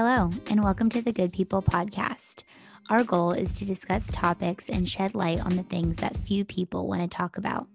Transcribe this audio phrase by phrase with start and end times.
[0.00, 2.44] Hello, and welcome to the Good People Podcast.
[2.88, 6.86] Our goal is to discuss topics and shed light on the things that few people
[6.86, 7.66] want to talk about.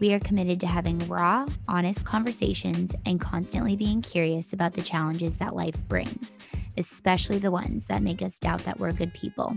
[0.00, 5.36] We are committed to having raw, honest conversations and constantly being curious about the challenges
[5.36, 6.38] that life brings,
[6.78, 9.54] especially the ones that make us doubt that we're good people.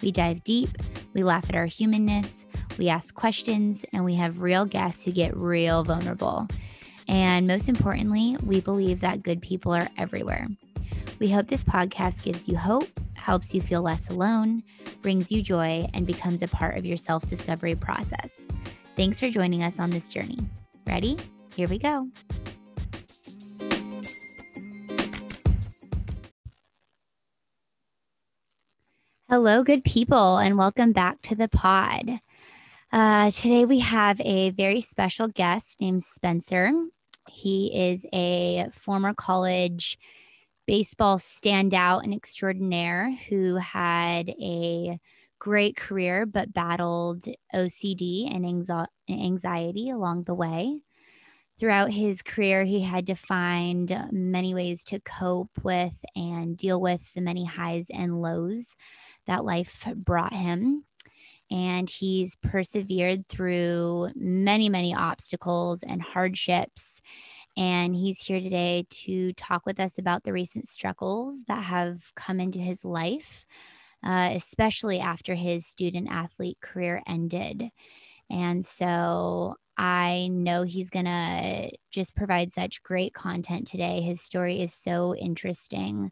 [0.00, 0.70] We dive deep,
[1.12, 2.46] we laugh at our humanness,
[2.78, 6.48] we ask questions, and we have real guests who get real vulnerable.
[7.08, 10.48] And most importantly, we believe that good people are everywhere.
[11.22, 14.64] We hope this podcast gives you hope, helps you feel less alone,
[15.02, 18.48] brings you joy, and becomes a part of your self discovery process.
[18.96, 20.40] Thanks for joining us on this journey.
[20.84, 21.16] Ready?
[21.54, 22.08] Here we go.
[29.28, 32.18] Hello, good people, and welcome back to the pod.
[32.90, 36.72] Uh, today we have a very special guest named Spencer.
[37.28, 40.00] He is a former college
[40.66, 44.98] baseball standout and extraordinaire who had a
[45.38, 48.46] great career but battled OCD and
[49.10, 50.82] anxiety along the way.
[51.58, 56.80] Throughout his career, he had to find uh, many ways to cope with and deal
[56.80, 58.74] with the many highs and lows
[59.26, 60.84] that life brought him.
[61.50, 67.02] And he's persevered through many, many obstacles and hardships.
[67.56, 72.40] And he's here today to talk with us about the recent struggles that have come
[72.40, 73.46] into his life,
[74.04, 77.68] uh, especially after his student athlete career ended.
[78.30, 84.00] And so I know he's going to just provide such great content today.
[84.00, 86.10] His story is so interesting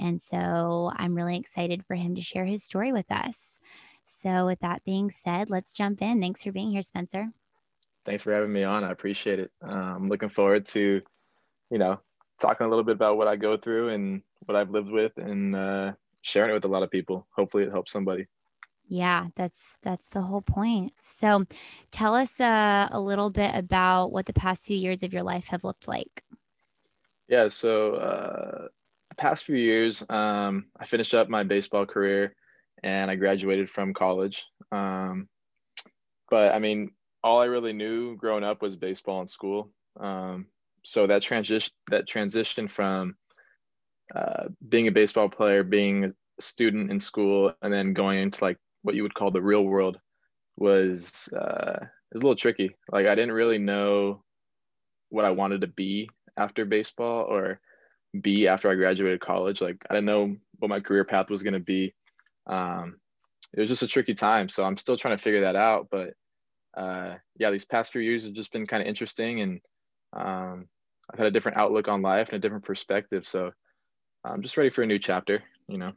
[0.00, 3.60] and so I'm really excited for him to share his story with us.
[4.04, 6.20] So, with that being said, let's jump in.
[6.20, 7.28] Thanks for being here, Spencer.
[8.04, 8.84] Thanks for having me on.
[8.84, 9.50] I appreciate it.
[9.62, 11.00] Uh, I'm looking forward to,
[11.70, 12.00] you know,
[12.40, 15.54] talking a little bit about what I go through and what I've lived with and
[15.54, 15.92] uh,
[16.22, 17.26] sharing it with a lot of people.
[17.36, 18.26] Hopefully, it helps somebody.
[18.88, 20.92] Yeah, that's that's the whole point.
[21.00, 21.44] So,
[21.90, 25.48] tell us uh, a little bit about what the past few years of your life
[25.48, 26.24] have looked like.
[27.28, 28.68] Yeah, so uh,
[29.16, 32.34] past few years, um, I finished up my baseball career
[32.82, 34.46] and I graduated from college.
[34.72, 35.28] Um,
[36.28, 36.90] but I mean,
[37.22, 39.70] all I really knew growing up was baseball in school.
[39.98, 40.46] Um,
[40.84, 43.16] so that transition, that transition from
[44.14, 48.56] uh, being a baseball player, being a student in school, and then going into like
[48.82, 49.98] what you would call the real world
[50.56, 51.78] was uh,
[52.12, 52.76] was a little tricky.
[52.90, 54.22] Like I didn't really know
[55.10, 57.60] what I wanted to be after baseball, or
[58.18, 59.60] be after I graduated college.
[59.60, 61.94] Like I didn't know what my career path was going to be.
[62.46, 62.96] Um,
[63.52, 65.88] it was just a tricky time, so I'm still trying to figure that out.
[65.90, 66.14] But
[66.76, 69.60] uh, yeah, these past few years have just been kind of interesting, and
[70.12, 70.68] um,
[71.10, 73.26] I've had a different outlook on life and a different perspective.
[73.26, 73.52] So
[74.24, 75.42] I'm just ready for a new chapter.
[75.68, 75.92] You know.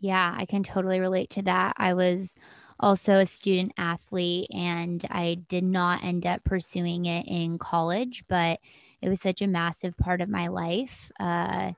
[0.00, 1.74] Yeah, I can totally relate to that.
[1.76, 2.36] I was
[2.80, 8.60] also a student athlete and I did not end up pursuing it in college, but
[9.02, 11.10] it was such a massive part of my life.
[11.18, 11.72] Uh,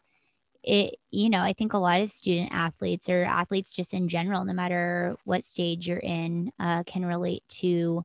[0.62, 4.44] it, you know, I think a lot of student athletes or athletes just in general,
[4.44, 8.04] no matter what stage you're in, uh, can relate to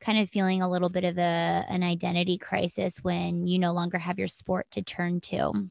[0.00, 3.98] kind of feeling a little bit of a an identity crisis when you no longer
[3.98, 5.68] have your sport to turn to.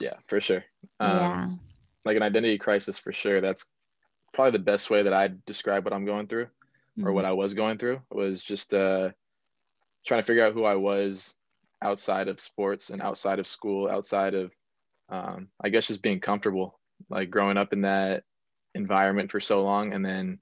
[0.00, 0.64] Yeah, for sure.
[1.00, 1.48] Um, yeah,
[2.04, 3.40] like an identity crisis for sure.
[3.40, 3.64] That's
[4.32, 7.06] probably the best way that I describe what I'm going through, mm-hmm.
[7.06, 8.00] or what I was going through.
[8.10, 9.10] Was just uh,
[10.04, 11.34] trying to figure out who I was
[11.82, 14.52] outside of sports and outside of school, outside of,
[15.12, 16.80] um, I guess, just being comfortable,
[17.10, 18.24] like growing up in that
[18.74, 20.38] environment for so long and then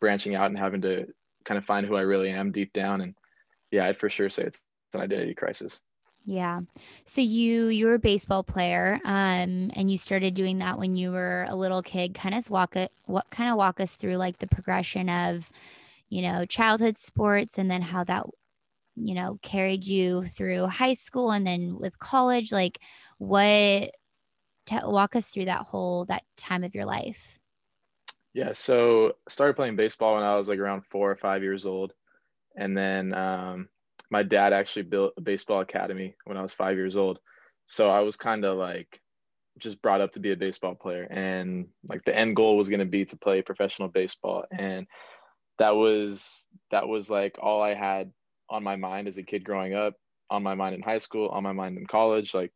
[0.00, 1.06] branching out and having to
[1.44, 3.02] kind of find who I really am deep down.
[3.02, 3.14] And
[3.70, 4.62] yeah, I'd for sure say it's
[4.94, 5.80] an identity crisis.
[6.24, 6.60] Yeah.
[7.04, 11.12] So you you were a baseball player, um, and you started doing that when you
[11.12, 12.14] were a little kid.
[12.14, 15.50] Kind of walk it, what kind of walk us through like the progression of,
[16.08, 18.26] you know, childhood sports, and then how that
[19.00, 22.50] you know, carried you through high school and then with college?
[22.52, 22.80] Like,
[23.18, 23.92] what,
[24.84, 27.38] walk us through that whole, that time of your life.
[28.34, 28.52] Yeah.
[28.52, 31.92] So I started playing baseball when I was like around four or five years old.
[32.56, 33.68] And then um,
[34.10, 37.18] my dad actually built a baseball academy when I was five years old.
[37.66, 39.00] So I was kind of like
[39.58, 41.04] just brought up to be a baseball player.
[41.04, 44.44] And like the end goal was going to be to play professional baseball.
[44.56, 44.86] And
[45.58, 48.12] that was, that was like all I had
[48.48, 49.94] on my mind as a kid growing up,
[50.30, 52.34] on my mind in high school, on my mind in college.
[52.34, 52.52] Like,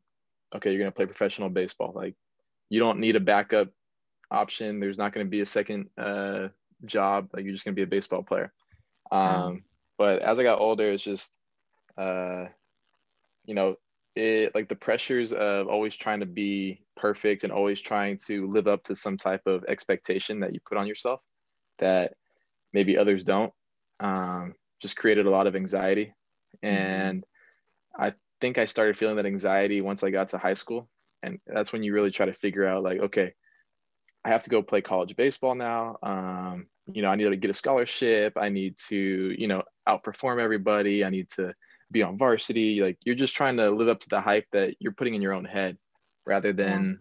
[0.55, 1.93] okay, you're going to play professional baseball.
[1.95, 2.15] Like,
[2.69, 3.69] you don't need a backup
[4.31, 4.81] option.
[4.81, 6.49] There's not going to be a second uh,
[6.85, 7.29] job.
[7.33, 8.53] Like, you're just going to be a baseball player.
[9.11, 9.65] Um,
[9.99, 11.31] But as I got older, it's just,
[11.97, 12.47] uh,
[13.45, 13.77] you know,
[14.15, 18.69] it like the pressures of always trying to be perfect and always trying to live
[18.69, 21.21] up to some type of expectation that you put on yourself
[21.79, 22.15] that
[22.73, 23.53] maybe others don't
[24.01, 26.13] um, just created a lot of anxiety
[26.63, 26.75] mm-hmm.
[26.75, 27.25] and
[27.99, 30.89] i think i started feeling that anxiety once i got to high school.
[31.23, 33.33] And that's when you really try to figure out like okay
[34.25, 35.97] i have to go play college baseball now.
[36.03, 38.33] Um, you know i need to get a scholarship.
[38.37, 39.00] I need to
[39.43, 41.05] you know outperform everybody.
[41.05, 41.55] I need to
[41.93, 42.83] be on varsity.
[42.83, 45.35] Like you're just trying to live up to the hype that you're putting in your
[45.39, 45.79] own head
[46.27, 47.00] rather than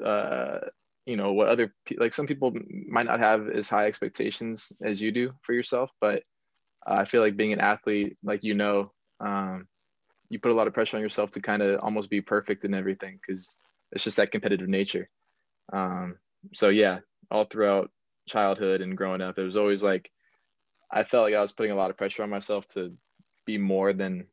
[0.00, 0.08] yeah.
[0.08, 0.60] uh
[1.04, 2.56] you know what other like some people
[2.88, 5.90] might not have as high expectations as you do for yourself.
[6.00, 6.22] But
[6.86, 9.66] uh, i feel like being an athlete like you know um
[10.34, 12.74] you put a lot of pressure on yourself to kind of almost be perfect in
[12.74, 13.58] everything because
[13.92, 15.08] it's just that competitive nature
[15.72, 16.16] um
[16.52, 16.98] so yeah
[17.30, 17.90] all throughout
[18.28, 20.10] childhood and growing up it was always like
[20.90, 22.94] i felt like i was putting a lot of pressure on myself to
[23.46, 24.26] be more than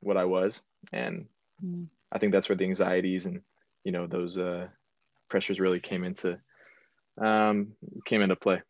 [0.00, 0.64] what I was.
[0.92, 1.26] And
[1.64, 1.86] mm.
[2.12, 3.42] I think that's where the anxieties and,
[3.84, 4.68] you know, those uh,
[5.28, 6.38] pressures really came into,
[7.20, 7.72] um,
[8.04, 8.60] came into play.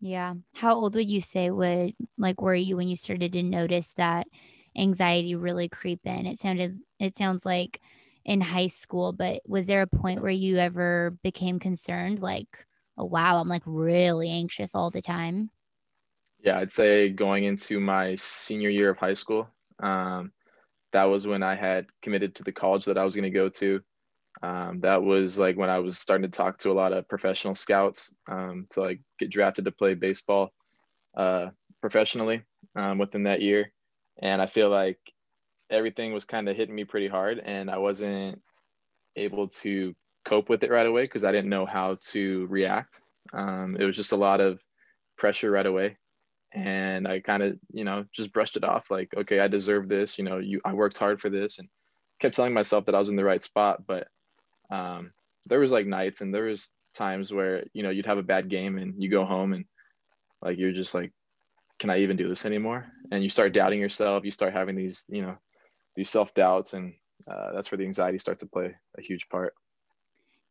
[0.00, 0.34] Yeah.
[0.54, 4.26] How old would you say would like were you when you started to notice that
[4.76, 6.26] anxiety really creep in?
[6.26, 7.80] It sounded it sounds like
[8.24, 12.66] in high school, but was there a point where you ever became concerned like,
[12.96, 15.50] oh wow, I'm like really anxious all the time?
[16.40, 19.48] Yeah, I'd say going into my senior year of high school,
[19.82, 20.32] um,
[20.92, 23.48] that was when I had committed to the college that I was going to go
[23.48, 23.80] to.
[24.42, 27.54] Um, that was like when I was starting to talk to a lot of professional
[27.54, 30.50] scouts um, to like get drafted to play baseball
[31.16, 31.48] uh,
[31.80, 32.42] professionally
[32.76, 33.72] um, within that year.
[34.20, 34.98] And I feel like
[35.70, 38.40] everything was kind of hitting me pretty hard, and I wasn't
[39.16, 39.94] able to
[40.24, 43.02] cope with it right away because I didn't know how to react.
[43.32, 44.60] Um, it was just a lot of
[45.16, 45.96] pressure right away
[46.54, 50.18] and I kind of, you know, just brushed it off like, okay, I deserve this.
[50.18, 51.68] You know, you I worked hard for this, and
[52.20, 53.84] kept telling myself that I was in the right spot.
[53.86, 54.06] But
[54.70, 55.10] um,
[55.46, 58.48] there was like nights and there was times where you know you'd have a bad
[58.48, 59.64] game and you go home and
[60.40, 61.12] like you're just like,
[61.84, 62.86] can I even do this anymore?
[63.10, 64.24] And you start doubting yourself.
[64.24, 65.36] You start having these, you know,
[65.94, 66.94] these self doubts, and
[67.30, 69.52] uh, that's where the anxiety starts to play a huge part.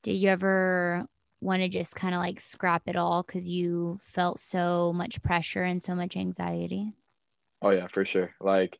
[0.04, 1.08] Did you ever
[1.42, 5.64] want to just kind of like scrap it all because you felt so much pressure
[5.64, 6.94] and so much anxiety?
[7.64, 8.36] Oh yeah, for sure.
[8.40, 8.78] Like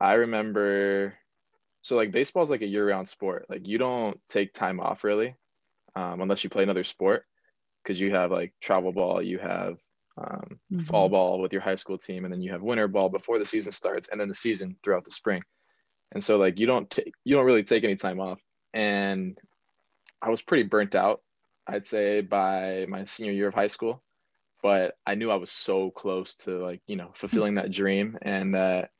[0.00, 1.18] I remember
[1.82, 3.44] so like baseball is like a year-round sport.
[3.50, 5.36] Like you don't take time off really,
[5.94, 7.26] um, unless you play another sport,
[7.82, 9.76] because you have like travel ball, you have
[10.18, 10.80] um, mm-hmm.
[10.84, 13.44] fall ball with your high school team, and then you have winter ball before the
[13.44, 15.42] season starts, and then the season throughout the spring.
[16.12, 18.40] And so like you don't take you don't really take any time off.
[18.74, 19.38] And
[20.20, 21.22] I was pretty burnt out
[21.70, 24.02] I'd say by my senior year of high school.
[24.62, 28.54] But I knew I was so close to like, you know, fulfilling that dream and
[28.54, 28.90] that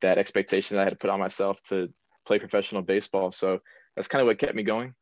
[0.00, 1.92] that expectation that I had to put on myself to
[2.26, 3.32] play professional baseball.
[3.32, 3.60] So
[3.96, 4.94] that's kind of what kept me going.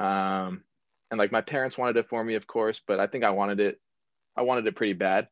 [0.00, 0.62] Um,
[1.10, 3.60] and like my parents wanted it for me, of course, but I think I wanted
[3.60, 3.80] it.
[4.38, 5.28] I wanted it pretty bad.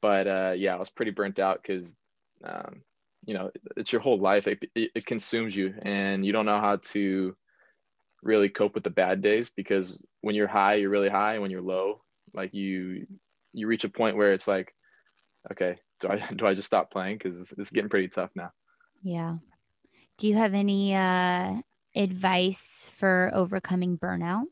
[0.00, 1.94] But uh, yeah, I was pretty burnt out because,
[2.44, 2.82] um,
[3.24, 4.48] you know, it's your whole life.
[4.48, 7.36] It, it, consumes you, and you don't know how to
[8.20, 11.38] really cope with the bad days because when you're high, you're really high.
[11.38, 12.02] When you're low,
[12.34, 13.06] like you
[13.52, 14.74] you reach a point where it's like,
[15.52, 18.50] okay, do I do I just stop playing because it's, it's getting pretty tough now.
[19.04, 19.36] Yeah.
[20.18, 21.60] Do you have any uh,
[21.94, 24.44] advice for overcoming burnout?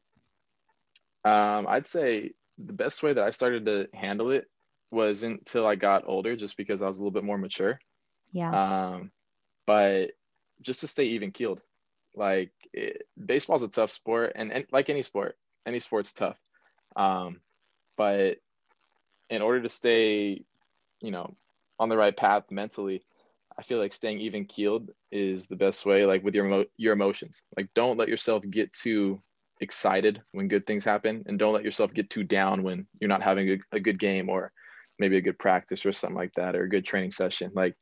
[1.25, 2.33] Um, I'd say
[2.65, 4.49] the best way that I started to handle it
[4.91, 7.79] was until I got older, just because I was a little bit more mature.
[8.33, 8.51] Yeah.
[8.51, 9.11] Um,
[9.67, 10.13] but
[10.61, 11.63] just to stay even keeled.
[12.15, 15.37] Like it, baseball's a tough sport, and, and like any sport,
[15.67, 16.39] any sport's tough.
[16.97, 17.41] Um,
[17.97, 18.39] but
[19.29, 20.45] in order to stay,
[21.01, 21.37] you know,
[21.79, 23.03] on the right path mentally,
[23.57, 26.05] I feel like staying even keeled is the best way.
[26.05, 29.23] Like with your emo- your emotions, like don't let yourself get too
[29.61, 33.23] excited when good things happen, and don't let yourself get too down when you're not
[33.23, 34.53] having a, a good game or
[34.99, 37.51] maybe a good practice or something like that or a good training session.
[37.55, 37.75] Like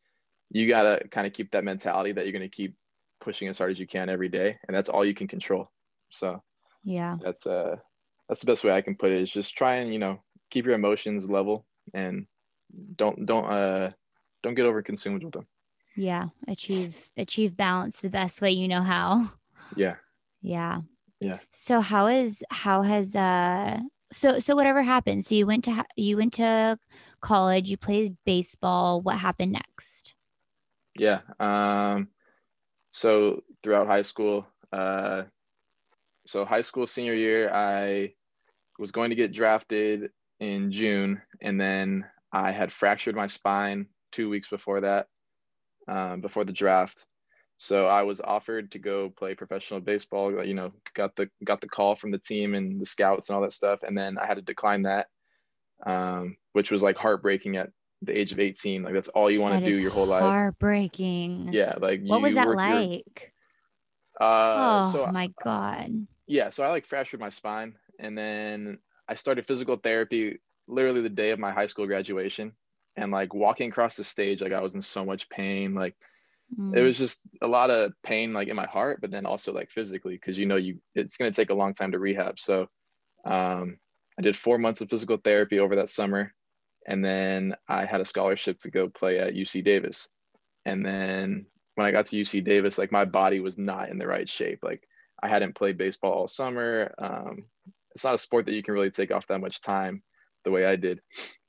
[0.50, 2.74] you gotta kind of keep that mentality that you're gonna keep
[3.20, 5.70] pushing as hard as you can every day, and that's all you can control.
[6.10, 6.42] So
[6.84, 7.76] yeah, that's uh
[8.28, 9.22] that's the best way I can put it.
[9.22, 12.26] Is just try and you know keep your emotions level and
[12.96, 13.90] don't don't uh
[14.42, 15.46] don't get over consumed with them.
[15.96, 19.32] Yeah, achieve achieve balance the best way you know how.
[19.76, 19.96] Yeah.
[20.40, 20.82] Yeah.
[21.20, 21.38] Yeah.
[21.50, 23.80] So how is how has uh
[24.12, 26.78] so so whatever happened so you went to you went to
[27.20, 30.14] college you played baseball what happened next
[30.96, 32.08] yeah um
[32.92, 35.22] so throughout high school, uh,
[36.26, 38.14] so high school senior year, I
[38.78, 40.10] was going to get drafted
[40.40, 45.06] in June, and then I had fractured my spine two weeks before that,
[45.86, 47.06] um, before the draft,
[47.60, 50.44] So I was offered to go play professional baseball.
[50.44, 53.42] You know, got the got the call from the team and the scouts and all
[53.42, 55.08] that stuff, and then I had to decline that,
[55.84, 57.70] um, which was like heartbreaking at
[58.02, 58.84] the age of 18.
[58.84, 60.22] Like that's all you want to do your whole life.
[60.22, 61.52] Heartbreaking.
[61.52, 63.32] Yeah, like what was that like?
[64.20, 66.06] Your, uh, oh so my god.
[66.28, 70.38] Yeah, so I like fractured my spine, and then I started physical therapy
[70.68, 72.52] literally the day of my high school graduation,
[72.94, 75.96] and like walking across the stage, like I was in so much pain, like.
[76.56, 76.76] Mm.
[76.76, 79.70] It was just a lot of pain, like in my heart, but then also like
[79.70, 82.38] physically, because you know you it's gonna take a long time to rehab.
[82.38, 82.68] So,
[83.24, 83.78] um,
[84.18, 86.32] I did four months of physical therapy over that summer,
[86.86, 90.08] and then I had a scholarship to go play at UC Davis.
[90.64, 94.06] And then when I got to UC Davis, like my body was not in the
[94.06, 94.60] right shape.
[94.62, 94.82] Like
[95.22, 96.92] I hadn't played baseball all summer.
[96.98, 97.44] Um,
[97.94, 100.02] it's not a sport that you can really take off that much time
[100.44, 101.00] the way I did.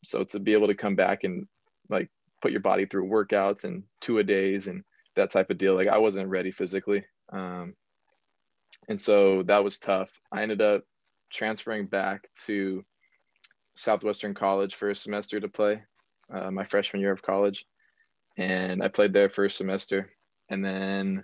[0.03, 1.47] So to be able to come back and
[1.89, 2.09] like
[2.41, 4.83] put your body through workouts and two a days and
[5.19, 7.05] that type of deal, like I wasn't ready physically.
[7.31, 7.75] Um,
[8.87, 10.09] and so that was tough.
[10.31, 10.83] I ended up
[11.31, 12.83] transferring back to
[13.75, 15.83] Southwestern College for a semester to play
[16.33, 17.65] uh, my freshman year of college.
[18.37, 20.09] And I played there for a semester.
[20.49, 21.23] And then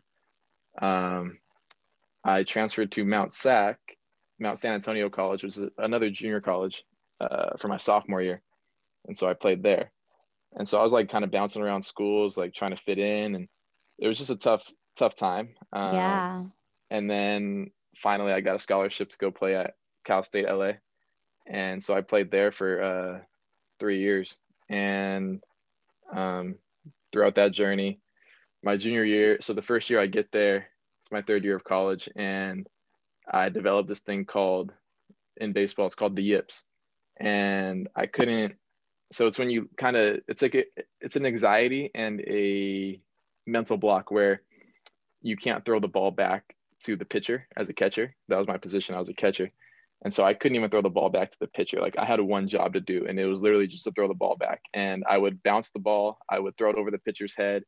[0.82, 1.40] um,
[2.24, 3.80] I transferred to Mount SAC,
[4.40, 6.84] Mount San Antonio College, which is another junior college
[7.22, 8.42] uh, for my sophomore year.
[9.08, 9.92] And so I played there.
[10.58, 13.36] And so I was like kind of bouncing around schools, like trying to fit in.
[13.36, 13.48] And
[14.00, 15.50] it was just a tough, tough time.
[15.74, 16.44] Um, yeah.
[16.90, 19.76] And then finally, I got a scholarship to go play at
[20.06, 20.74] Cal State LA
[21.48, 23.20] and so I played there for uh,
[23.80, 24.38] three years.
[24.70, 25.42] And
[26.14, 26.56] um,
[27.12, 28.00] throughout that journey,
[28.64, 30.68] my junior year, so the first year I get there,
[31.02, 32.68] it's my third year of college, and
[33.32, 34.74] I developed this thing called
[35.38, 36.64] in baseball, it's called the yips,
[37.20, 38.56] and I couldn't.
[39.12, 40.64] So it's when you kind of, it's like a,
[41.00, 43.00] it's an anxiety and a
[43.46, 44.42] mental block where
[45.22, 48.16] you can't throw the ball back to the pitcher as a catcher.
[48.28, 48.96] That was my position.
[48.96, 49.52] I was a catcher.
[50.04, 51.80] And so I couldn't even throw the ball back to the pitcher.
[51.80, 54.14] Like I had one job to do, and it was literally just to throw the
[54.14, 54.62] ball back.
[54.74, 57.64] And I would bounce the ball, I would throw it over the pitcher's head.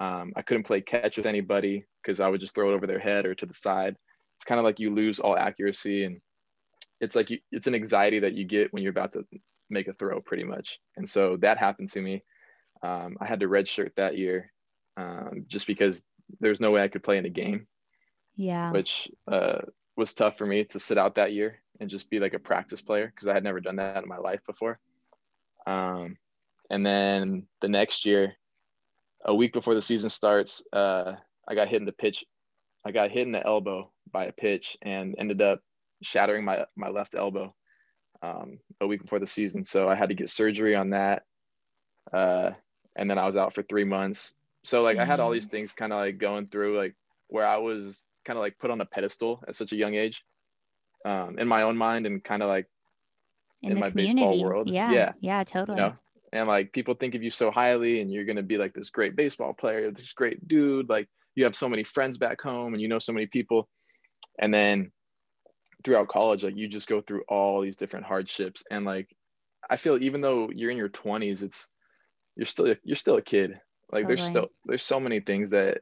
[0.00, 2.98] Um, I couldn't play catch with anybody because I would just throw it over their
[2.98, 3.96] head or to the side.
[4.36, 6.20] It's kind of like you lose all accuracy, and
[7.00, 9.24] it's like you, it's an anxiety that you get when you're about to
[9.70, 10.78] make a throw, pretty much.
[10.96, 12.24] And so that happened to me.
[12.82, 14.52] Um, I had to redshirt that year
[14.96, 16.02] um, just because
[16.40, 17.66] there's no way I could play in a game.
[18.36, 18.70] Yeah.
[18.70, 19.60] Which uh,
[19.96, 22.82] was tough for me to sit out that year and just be like a practice
[22.82, 24.78] player because I had never done that in my life before.
[25.66, 26.16] Um,
[26.70, 28.34] and then the next year,
[29.24, 31.14] a week before the season starts, uh,
[31.48, 32.24] I got hit in the pitch.
[32.84, 35.60] I got hit in the elbow by a pitch and ended up
[36.02, 37.54] shattering my my left elbow
[38.22, 39.64] um, a week before the season.
[39.64, 41.22] So I had to get surgery on that,
[42.12, 42.50] uh,
[42.94, 44.34] and then I was out for three months.
[44.66, 44.98] So like.
[44.98, 46.94] I had all these things kind of like going through like
[47.28, 50.24] where I was kind of like put on a pedestal at such a young age
[51.04, 52.66] um, in my own mind and kind of like
[53.62, 54.14] in, in my community.
[54.14, 54.68] baseball world.
[54.68, 54.90] Yeah.
[54.90, 55.12] Yeah.
[55.20, 55.44] Yeah.
[55.44, 55.78] Totally.
[55.78, 55.94] You know?
[56.32, 58.90] And like people think of you so highly and you're going to be like this
[58.90, 60.88] great baseball player, this great dude.
[60.88, 63.68] Like you have so many friends back home and you know so many people.
[64.38, 64.90] And then
[65.84, 68.64] throughout college, like you just go through all these different hardships.
[68.70, 69.08] And like
[69.70, 71.68] I feel even though you're in your 20s, it's
[72.34, 73.60] you're still you're still a kid.
[73.92, 74.16] Like totally.
[74.16, 75.78] there's still there's so many things that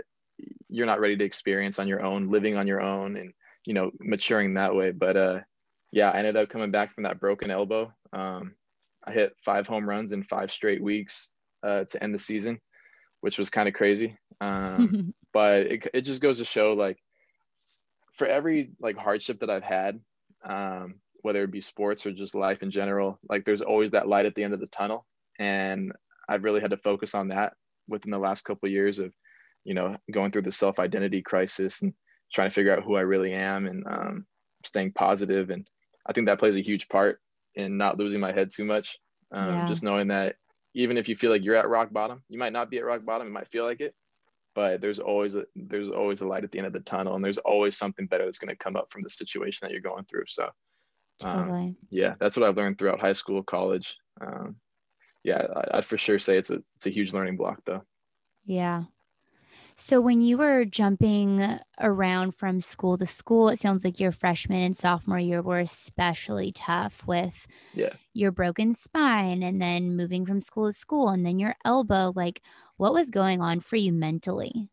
[0.68, 3.32] you're not ready to experience on your own, living on your own and
[3.64, 4.90] you know, maturing that way.
[4.90, 5.40] But uh,
[5.92, 7.92] yeah, I ended up coming back from that broken elbow.
[8.12, 8.54] Um,
[9.04, 11.30] I hit five home runs in five straight weeks
[11.62, 12.61] uh, to end the season,
[13.20, 14.16] which was kind of crazy.
[14.40, 16.99] Um, but it, it just goes to show like
[18.14, 20.00] for every like hardship that I've had,
[20.44, 24.26] um, whether it be sports or just life in general, like there's always that light
[24.26, 25.06] at the end of the tunnel.
[25.38, 25.92] And
[26.28, 27.54] I've really had to focus on that
[27.88, 29.12] within the last couple of years of,
[29.64, 31.92] you know, going through the self identity crisis and
[32.32, 34.26] trying to figure out who I really am and um,
[34.64, 34.92] staying.
[34.98, 35.68] And
[36.06, 37.20] I think that plays a huge part
[37.54, 38.98] in not losing my head too much.
[39.32, 39.66] Um, yeah.
[39.66, 40.36] Just knowing that
[40.74, 43.04] even if you feel like you're at rock bottom, you might not be at rock
[43.04, 43.26] bottom.
[43.26, 43.94] It might feel like it,
[44.54, 47.24] but there's always a there's always a light at the end of the tunnel, and
[47.24, 50.04] there's always something better that's going to come up from the situation that you're going
[50.04, 50.24] through.
[50.28, 50.48] So,
[51.22, 51.76] um, totally.
[51.90, 53.96] yeah, that's what I've learned throughout high school, college.
[54.20, 54.56] Um,
[55.24, 57.82] yeah, I, I'd for sure say it's a it's a huge learning block, though.
[58.46, 58.84] Yeah,
[59.76, 64.62] so when you were jumping around from school to school, it sounds like your freshman
[64.62, 67.94] and sophomore year were especially tough with yeah.
[68.12, 72.12] your broken spine and then moving from school to school and then your elbow.
[72.14, 72.40] Like
[72.76, 74.70] what was going on for you mentally?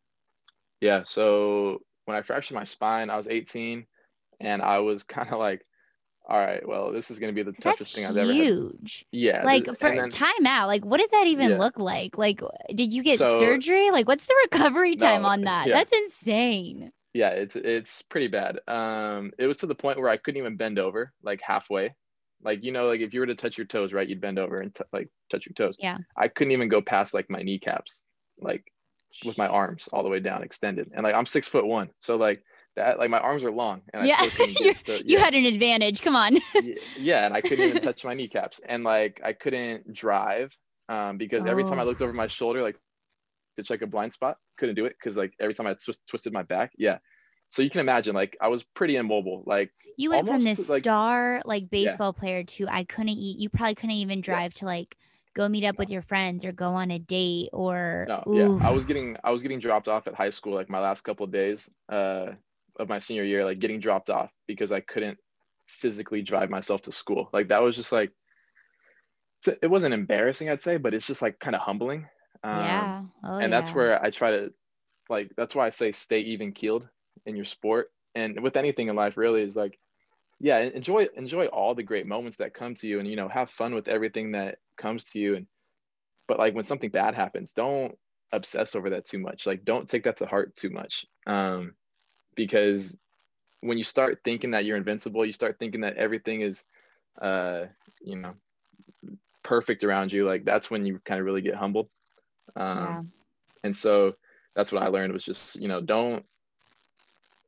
[0.82, 1.02] Yeah.
[1.06, 3.88] So when I fractured my spine, I was 18
[4.40, 5.66] and I was kind of like
[6.32, 8.24] all right, well, this is going to be the toughest thing I've huge.
[8.24, 8.42] ever had.
[8.42, 9.06] Huge.
[9.12, 9.44] Yeah.
[9.44, 11.58] Like for then, time out, like what does that even yeah.
[11.58, 12.18] look like?
[12.18, 12.42] Like,
[12.74, 13.92] did you get so, surgery?
[13.92, 15.68] Like, what's the recovery time no, on that?
[15.68, 15.76] Yeah.
[15.76, 16.94] That's insane.
[17.14, 18.60] Yeah, it's it's pretty bad.
[18.66, 21.96] Um, it was to the point where I couldn't even bend over, like halfway.
[22.42, 24.62] Like you know, like if you were to touch your toes, right, you'd bend over
[24.62, 25.76] and t- like touch your toes.
[25.80, 25.98] Yeah.
[26.16, 28.06] I couldn't even go past like my kneecaps,
[28.40, 28.64] like
[29.26, 32.16] with my arms all the way down, extended, and like I'm six foot one, so
[32.16, 32.42] like
[32.76, 35.02] that like my arms are long and yeah, get, so, yeah.
[35.06, 36.38] you had an advantage come on
[36.98, 40.56] yeah and i couldn't even touch my kneecaps and like i couldn't drive
[40.90, 41.50] um, because oh.
[41.50, 41.86] every time i oh.
[41.86, 42.78] looked over my shoulder like
[43.58, 46.32] to check a blind spot couldn't do it because like every time i tw- twisted
[46.32, 46.98] my back yeah
[47.50, 50.84] so you can imagine like i was pretty immobile like you went from this like,
[50.84, 52.20] star like baseball yeah.
[52.20, 54.60] player to i couldn't eat you probably couldn't even drive yeah.
[54.60, 54.96] to like
[55.34, 58.72] go meet up with your friends or go on a date or no, yeah i
[58.72, 61.32] was getting i was getting dropped off at high school like my last couple of
[61.32, 62.28] days uh
[62.78, 65.18] of my senior year, like getting dropped off because I couldn't
[65.68, 67.30] physically drive myself to school.
[67.32, 68.12] Like that was just like,
[69.62, 72.08] it wasn't embarrassing, I'd say, but it's just like kind of humbling.
[72.44, 73.04] Um, yeah.
[73.24, 74.54] Oh, and that's where I try to,
[75.10, 76.88] like, that's why I say stay even keeled
[77.26, 79.18] in your sport and with anything in life.
[79.18, 79.80] Really, is like,
[80.40, 83.50] yeah, enjoy enjoy all the great moments that come to you, and you know, have
[83.50, 85.36] fun with everything that comes to you.
[85.36, 85.48] And
[86.28, 87.98] but like when something bad happens, don't
[88.32, 89.46] obsess over that too much.
[89.46, 91.06] Like, don't take that to heart too much.
[91.28, 91.74] Um,
[92.36, 92.98] because
[93.62, 96.64] when you start thinking that you're invincible, you start thinking that everything is,
[97.22, 97.66] uh,
[98.02, 98.34] you know,
[99.44, 100.26] perfect around you.
[100.26, 101.90] Like that's when you kind of really get humbled.
[102.56, 103.02] Um, yeah.
[103.64, 104.16] And so
[104.56, 106.26] that's what I learned was just, you know, don't,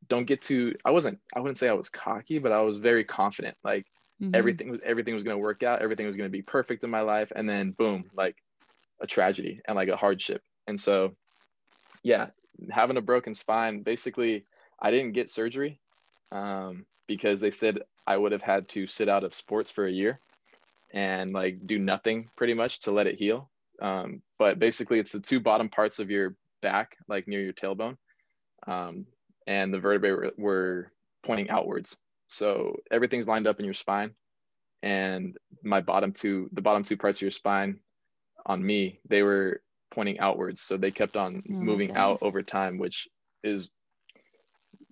[0.07, 3.03] don't get too, I wasn't, I wouldn't say I was cocky, but I was very
[3.03, 3.57] confident.
[3.63, 3.87] Like
[4.21, 4.35] mm-hmm.
[4.35, 5.81] everything was, everything was going to work out.
[5.81, 7.31] Everything was going to be perfect in my life.
[7.35, 8.35] And then boom, like
[9.01, 10.43] a tragedy and like a hardship.
[10.67, 11.15] And so,
[12.03, 12.27] yeah,
[12.69, 14.45] having a broken spine, basically
[14.83, 15.79] I didn't get surgery
[16.31, 19.91] um, because they said I would have had to sit out of sports for a
[19.91, 20.19] year
[20.93, 23.49] and like do nothing pretty much to let it heal.
[23.81, 27.97] Um, but basically, it's the two bottom parts of your back, like near your tailbone,
[28.67, 29.07] um,
[29.47, 30.91] and the vertebrae were, were
[31.25, 31.97] pointing outwards.
[32.27, 34.11] So everything's lined up in your spine,
[34.83, 37.79] and my bottom two, the bottom two parts of your spine,
[38.45, 40.61] on me, they were pointing outwards.
[40.61, 43.07] So they kept on oh moving out over time, which
[43.43, 43.69] is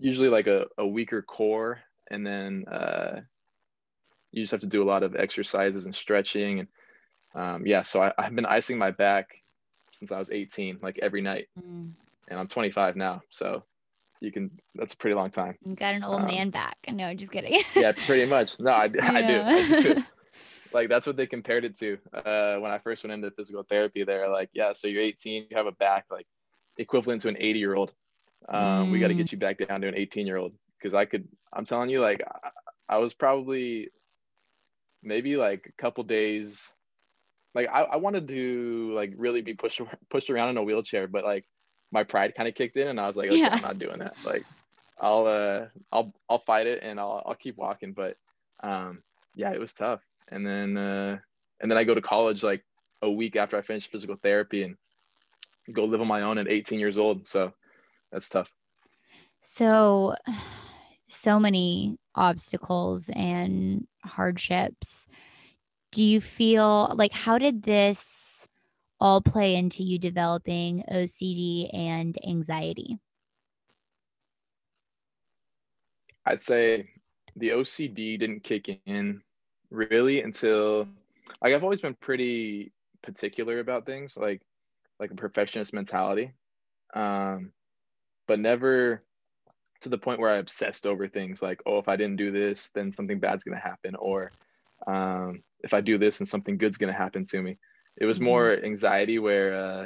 [0.02, 3.22] usually like a, a weaker core and then uh,
[4.32, 6.68] you just have to do a lot of exercises and stretching and
[7.34, 9.30] um, yeah so I, have been icing my back
[9.94, 11.48] since i was 18 like every night.
[11.58, 11.92] Mm.
[12.28, 13.64] and i'm 25 now so
[14.20, 15.58] you can that's a pretty long time.
[15.66, 16.78] You got an old um, man back.
[16.92, 17.60] No i'm just kidding.
[17.76, 18.60] yeah pretty much.
[18.60, 19.12] No I, yeah.
[19.12, 20.04] I, do, I do.
[20.74, 24.04] Like that's what they compared it to uh, when i first went into physical therapy
[24.04, 26.28] they're like yeah so you're 18 you have a back like
[26.78, 27.94] equivalent to an 80 year old
[28.50, 28.92] um, mm.
[28.92, 31.28] we got to get you back down to an 18 year old because I could.
[31.54, 33.90] I'm telling you, like I, I, was probably
[35.04, 36.72] maybe like a couple days.
[37.54, 41.24] Like I, I wanted to like really be pushed pushed around in a wheelchair, but
[41.24, 41.46] like
[41.92, 43.50] my pride kind of kicked in, and I was like, okay, yeah.
[43.54, 44.16] I'm not doing that.
[44.26, 44.46] Like
[45.00, 48.18] I'll uh I'll I'll fight it and I'll I'll keep walking, but
[48.64, 49.04] um
[49.36, 50.02] yeah, it was tough.
[50.30, 51.18] And then uh
[51.60, 52.64] and then I go to college like
[53.02, 54.78] a week after I finished physical therapy and
[55.74, 57.28] go live on my own at 18 years old.
[57.28, 57.54] So
[58.12, 58.52] that's tough.
[59.42, 60.16] So,
[61.08, 65.08] so many obstacles and hardships.
[65.92, 68.48] Do you feel like how did this
[69.00, 73.00] all play into you developing OCD and anxiety?
[76.26, 76.90] I'd say
[77.36, 79.22] the OCD didn't kick in
[79.72, 80.88] really until
[81.42, 82.72] like I've always been pretty
[83.02, 84.42] particular about things like
[85.00, 86.34] like a perfectionist mentality.
[86.94, 87.52] Um,
[88.32, 89.04] but never
[89.82, 92.70] to the point where I obsessed over things like, oh, if I didn't do this,
[92.74, 94.32] then something bad's gonna happen, or
[94.88, 97.58] um, if I do this, then something good's gonna happen to me.
[97.98, 98.64] It was more mm-hmm.
[98.64, 99.86] anxiety where uh,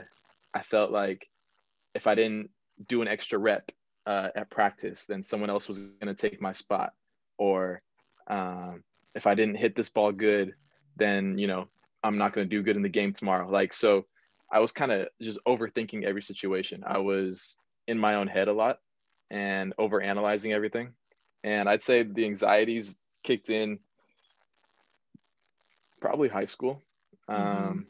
[0.53, 1.27] I felt like
[1.95, 2.51] if I didn't
[2.87, 3.71] do an extra rep
[4.05, 6.93] uh, at practice, then someone else was gonna take my spot,
[7.39, 7.81] or
[8.27, 8.83] um,
[9.15, 10.53] if I didn't hit this ball good,
[10.97, 11.67] then you know
[12.03, 13.49] I'm not gonna do good in the game tomorrow.
[13.49, 14.05] Like so,
[14.51, 16.83] I was kind of just overthinking every situation.
[16.85, 18.79] I was in my own head a lot
[19.29, 20.93] and over analyzing everything.
[21.43, 23.79] And I'd say the anxieties kicked in
[26.01, 26.81] probably high school.
[27.29, 27.67] Mm-hmm.
[27.67, 27.87] Um,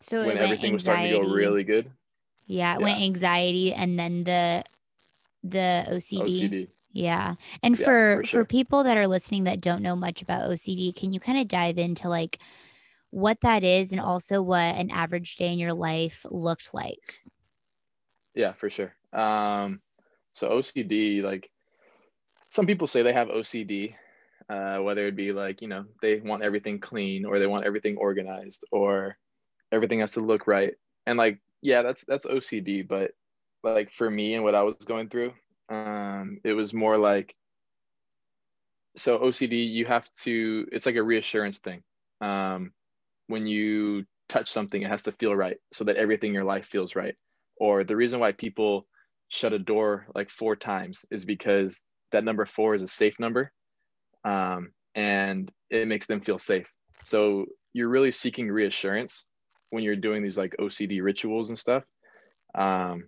[0.00, 0.72] so when everything anxiety.
[0.72, 1.90] was starting to go really good.
[2.46, 2.84] Yeah, it yeah.
[2.84, 4.64] went anxiety and then the
[5.42, 6.22] the OCD.
[6.22, 6.68] OCD.
[6.92, 7.34] Yeah.
[7.62, 8.40] And yeah, for for, sure.
[8.40, 11.48] for people that are listening that don't know much about OCD, can you kind of
[11.48, 12.38] dive into like
[13.10, 17.20] what that is and also what an average day in your life looked like?
[18.34, 18.94] Yeah, for sure.
[19.12, 19.80] Um,
[20.32, 21.50] so OCD, like
[22.48, 23.96] some people say they have OCD,
[24.48, 27.96] uh, whether it be like you know they want everything clean or they want everything
[27.96, 29.16] organized or
[29.72, 30.74] everything has to look right.
[31.06, 33.12] And like yeah that's that's ocd but
[33.62, 35.32] like for me and what i was going through
[35.70, 37.34] um it was more like
[38.96, 41.82] so ocd you have to it's like a reassurance thing.
[42.20, 42.72] Um
[43.28, 46.66] when you touch something it has to feel right so that everything in your life
[46.66, 47.16] feels right
[47.56, 48.86] or the reason why people
[49.28, 53.52] shut a door like four times is because that number four is a safe number
[54.24, 56.70] um, and it makes them feel safe
[57.02, 59.24] so you're really seeking reassurance
[59.70, 61.82] when you're doing these like ocd rituals and stuff
[62.54, 63.04] um,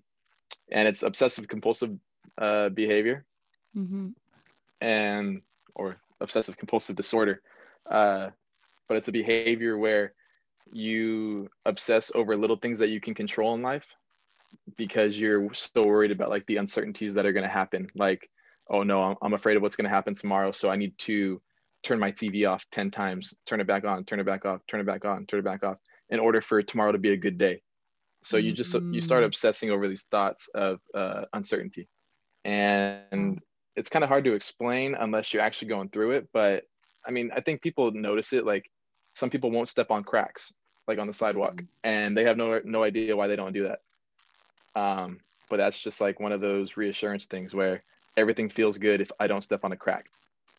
[0.71, 1.91] and it's obsessive compulsive
[2.39, 3.25] uh, behavior
[3.77, 4.09] mm-hmm.
[4.81, 5.43] and
[5.75, 7.41] or obsessive compulsive disorder
[7.91, 8.31] uh,
[8.89, 10.13] but it's a behavior where
[10.73, 13.87] you obsess over little things that you can control in life
[14.77, 18.29] because you're so worried about like the uncertainties that are going to happen like
[18.69, 21.41] oh no i'm afraid of what's going to happen tomorrow so i need to
[21.83, 24.81] turn my tv off 10 times turn it back on turn it back off turn
[24.81, 25.77] it back on turn it back off
[26.11, 27.63] in order for tomorrow to be a good day
[28.23, 28.93] so you just mm-hmm.
[28.93, 29.27] you start mm.
[29.27, 31.89] obsessing over these thoughts of uh, uncertainty
[32.45, 33.41] and
[33.77, 36.65] it's kind of hard to explain unless you're actually going through it but
[37.07, 38.71] i mean i think people notice it like
[39.15, 40.53] some people won't step on cracks
[40.89, 41.67] like on the sidewalk mm-hmm.
[41.85, 43.81] and they have no no idea why they don't do that
[44.77, 45.19] um,
[45.51, 47.83] but that's just like one of those reassurance things where
[48.17, 50.07] everything feels good if i don't step on a crack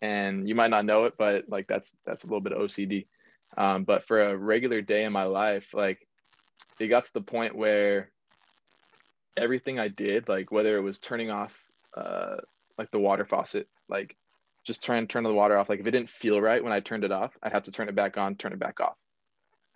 [0.01, 3.05] and you might not know it but like that's that's a little bit of ocd
[3.57, 6.05] um, but for a regular day in my life like
[6.79, 8.11] it got to the point where
[9.37, 11.55] everything i did like whether it was turning off
[11.95, 12.35] uh,
[12.77, 14.17] like the water faucet like
[14.67, 15.69] just trying to turn the water off.
[15.69, 17.87] Like if it didn't feel right when I turned it off, I'd have to turn
[17.87, 18.97] it back on, turn it back off.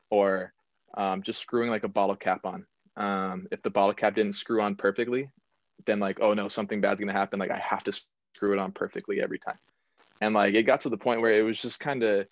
[0.10, 0.54] Or
[0.95, 2.65] um, just screwing like a bottle cap on.
[2.97, 5.30] Um, if the bottle cap didn't screw on perfectly,
[5.86, 7.39] then like, oh no, something bad's gonna happen.
[7.39, 8.01] Like I have to
[8.36, 9.58] screw it on perfectly every time.
[10.19, 12.27] And like it got to the point where it was just kind of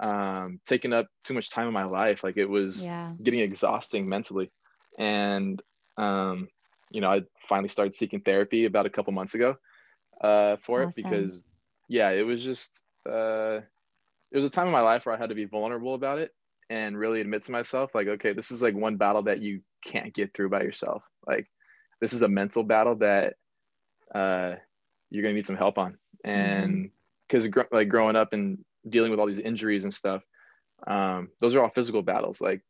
[0.00, 2.24] um, taking up too much time in my life.
[2.24, 3.12] Like it was yeah.
[3.22, 4.50] getting exhausting mentally.
[4.98, 5.62] And
[5.96, 6.48] um,
[6.90, 9.56] you know, I finally started seeking therapy about a couple months ago
[10.20, 10.88] uh, for awesome.
[10.88, 11.42] it because
[11.88, 13.60] yeah, it was just uh,
[14.30, 16.34] it was a time in my life where I had to be vulnerable about it
[16.70, 20.14] and really admit to myself, like, okay, this is like one battle that you can't
[20.14, 21.04] get through by yourself.
[21.26, 21.50] Like,
[22.00, 23.34] this is a mental battle that
[24.14, 24.54] uh,
[25.10, 25.98] you're gonna need some help on.
[26.24, 26.90] And
[27.28, 27.52] because mm-hmm.
[27.52, 30.22] gr- like growing up and dealing with all these injuries and stuff,
[30.86, 32.40] um, those are all physical battles.
[32.40, 32.62] Like,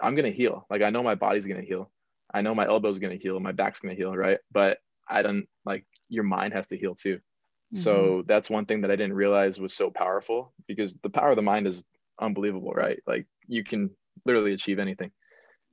[0.00, 0.66] I'm gonna heal.
[0.70, 1.90] Like, I know my body's gonna heal.
[2.32, 3.38] I know my elbow's gonna heal.
[3.40, 4.38] My back's gonna heal, right?
[4.52, 7.16] But I don't like your mind has to heal too.
[7.16, 7.78] Mm-hmm.
[7.78, 11.36] So that's one thing that I didn't realize was so powerful because the power of
[11.36, 11.84] the mind is
[12.20, 13.00] unbelievable, right?
[13.06, 13.90] Like you can
[14.24, 15.10] literally achieve anything.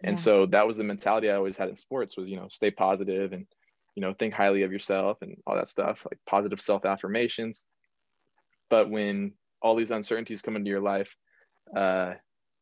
[0.04, 0.22] And yeah.
[0.22, 3.34] so that was the mentality I always had in sports was, you know, stay positive
[3.34, 3.48] and,
[3.96, 7.66] you know, think highly of yourself and all that stuff, like positive self affirmations.
[8.70, 11.16] But when all these uncertainties come into your life,
[11.76, 12.14] uh,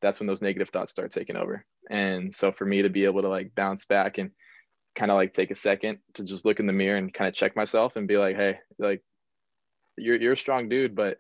[0.02, 1.66] that's when those negative thoughts start taking over.
[1.90, 4.32] And so for me to be able to like bounce back and
[4.96, 7.34] kind of like take a second to just look in the mirror and kind of
[7.34, 9.04] check myself and be like, hey, like
[9.98, 11.18] you're you're a strong dude, but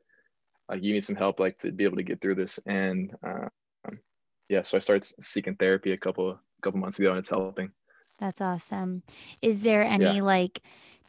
[0.69, 2.59] like you need some help like to be able to get through this.
[2.65, 3.49] And um,
[4.49, 7.71] yeah, so I started seeking therapy a couple a couple months ago, and it's helping.
[8.19, 9.03] That's awesome.
[9.41, 10.21] Is there any yeah.
[10.21, 10.61] like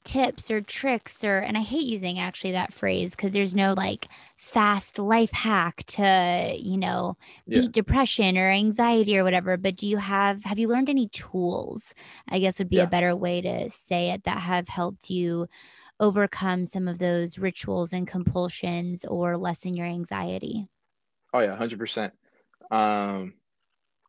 [0.07, 4.07] tips or tricks or and I hate using actually that phrase because there's no like
[4.37, 7.17] fast life hack to, you know,
[7.49, 7.71] beat yeah.
[7.73, 11.93] depression or anxiety or whatever, but do you have have you learned any tools?
[12.29, 12.85] I guess would be yeah.
[12.85, 15.49] a better way to say it that have helped you
[15.99, 20.69] overcome some of those rituals and compulsions or lessen your anxiety?
[21.35, 22.13] Oh yeah, hundred percent.
[22.71, 23.35] Um,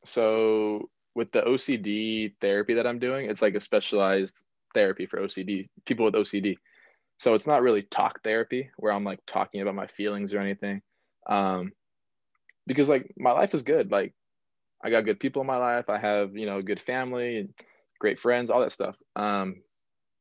[0.05, 4.43] so with the OCD therapy that I'm doing, it's like a specialized
[4.73, 6.57] therapy for OCD people with OCD.
[7.17, 10.81] So it's not really talk therapy where I'm like talking about my feelings or anything.
[11.27, 11.71] Um,
[12.67, 13.91] because like my life is good.
[13.91, 14.13] Like
[14.83, 15.89] I got good people in my life.
[15.89, 17.53] I have, you know, good family and
[17.99, 18.95] great friends, all that stuff.
[19.15, 19.63] Um,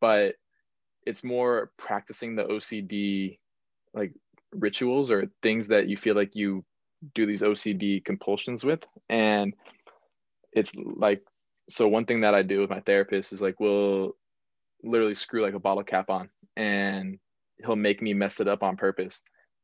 [0.01, 0.37] but
[1.05, 3.39] it's more practicing the OCD
[3.93, 4.13] like
[4.53, 6.65] rituals or things that you feel like you
[7.15, 8.81] do these OCD compulsions with.
[9.09, 9.55] And
[10.53, 11.23] it's like,
[11.69, 14.13] so one thing that I do with my therapist is like, we'll
[14.83, 17.19] literally screw like a bottle cap on and
[17.65, 19.23] he'll make me mess it up on purpose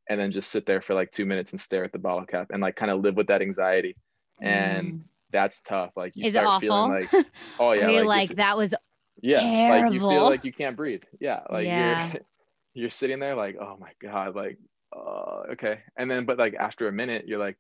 [0.09, 2.49] and then just sit there for like two minutes and stare at the bottle cap
[2.51, 3.97] and like kind of live with that anxiety.
[4.41, 5.01] And mm.
[5.31, 5.93] that's tough.
[5.97, 7.27] Like you is start feeling like,
[7.59, 8.75] oh yeah, like, like that was
[9.23, 9.85] yeah Terrible.
[9.85, 12.13] like you feel like you can't breathe yeah like yeah.
[12.13, 12.23] you're
[12.75, 14.59] you're sitting there like oh my god like
[14.95, 17.57] uh, okay and then but like after a minute you're like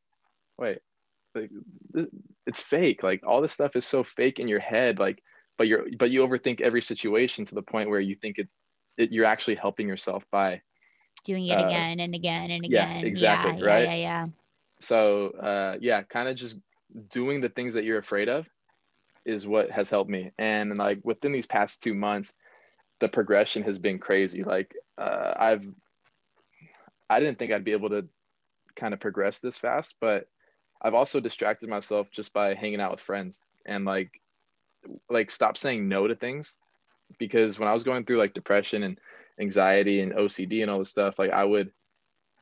[0.59, 0.79] wait
[1.35, 1.51] like
[1.93, 2.07] this,
[2.47, 5.23] it's fake like all this stuff is so fake in your head like
[5.59, 8.49] but you're but you overthink every situation to the point where you think it,
[8.99, 10.61] it you're actually helping yourself by
[11.25, 12.89] doing it uh, again and again and again.
[13.03, 13.63] Yeah, exactly.
[13.63, 13.85] Yeah, right.
[13.85, 14.27] Yeah, yeah, yeah.
[14.81, 16.59] So uh, yeah, kind of just
[17.09, 18.47] doing the things that you're afraid of
[19.25, 20.33] is what has helped me.
[20.39, 22.35] And like within these past two months,
[23.01, 24.43] the progression has been crazy.
[24.43, 25.67] Like uh, I've,
[27.13, 28.07] I didn't think I'd be able to
[28.75, 30.27] kind of progress this fast, but
[30.81, 34.21] I've also distracted myself just by hanging out with friends and like,
[35.09, 36.57] like stop saying no to things.
[37.19, 38.99] Because when I was going through like depression and
[39.39, 41.71] anxiety and OCD and all this stuff, like I would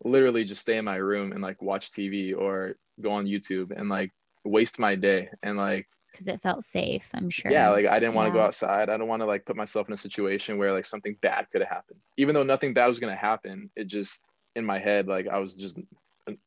[0.04, 3.88] literally just stay in my room and like watch TV or go on YouTube and
[3.88, 4.12] like
[4.44, 7.52] waste my day and like because it felt safe i'm sure.
[7.52, 8.88] Yeah like i didn't want to go outside.
[8.88, 11.61] I don't want to like put myself in a situation where like something bad could
[11.61, 12.00] have happened.
[12.16, 14.22] Even though nothing bad was going to happen it just
[14.56, 15.78] in my head like i was just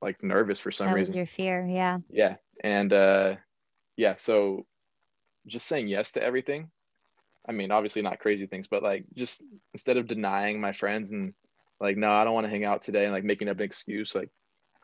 [0.01, 1.11] like nervous for some that reason.
[1.11, 1.97] was your fear yeah.
[2.09, 3.35] Yeah and uh
[3.97, 4.65] yeah so
[5.47, 6.69] just saying yes to everything
[7.47, 11.33] i mean obviously not crazy things but like just instead of denying my friends and
[11.79, 14.15] like no i don't want to hang out today and like making up an excuse
[14.15, 14.29] like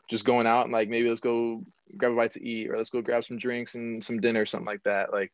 [0.08, 1.62] just going out and like maybe let's go
[1.96, 4.46] grab a bite to eat or let's go grab some drinks and some dinner or
[4.46, 5.32] something like that like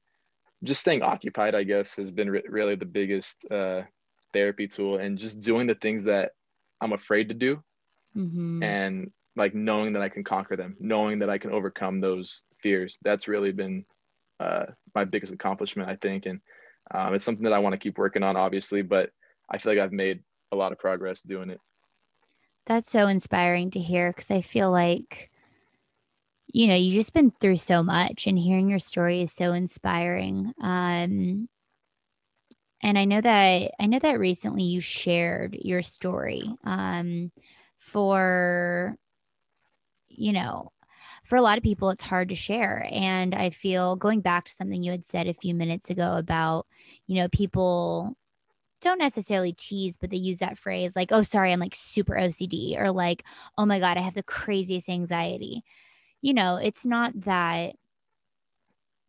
[0.62, 3.82] just staying occupied i guess has been re- really the biggest uh,
[4.32, 6.32] therapy tool and just doing the things that
[6.80, 7.62] i'm afraid to do
[8.16, 8.62] mm-hmm.
[8.62, 12.98] and like knowing that i can conquer them knowing that i can overcome those fears
[13.02, 13.84] that's really been
[14.38, 16.40] uh, my biggest accomplishment i think and
[16.94, 19.10] um, it's something that i want to keep working on obviously but
[19.50, 21.60] i feel like i've made a lot of progress doing it
[22.66, 25.30] that's so inspiring to hear because I feel like,
[26.52, 30.52] you know, you've just been through so much and hearing your story is so inspiring.
[30.60, 31.48] Um,
[32.82, 37.30] and I know that I know that recently you shared your story um,
[37.86, 38.96] for,
[40.08, 40.72] you know,
[41.22, 42.88] for a lot of people it's hard to share.
[42.90, 46.66] And I feel going back to something you had said a few minutes ago about,
[47.06, 48.16] you know, people
[48.80, 52.78] don't necessarily tease, but they use that phrase like, oh, sorry, I'm like super OCD,
[52.78, 53.24] or like,
[53.56, 55.62] oh my God, I have the craziest anxiety.
[56.22, 57.76] You know, it's not that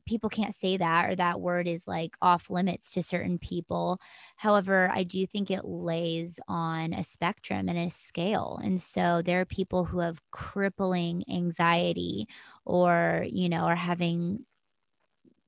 [0.08, 4.00] people can't say that or that word is like off limits to certain people.
[4.38, 8.60] However, I do think it lays on a spectrum and a scale.
[8.64, 12.28] And so there are people who have crippling anxiety
[12.66, 14.46] or, you know, are having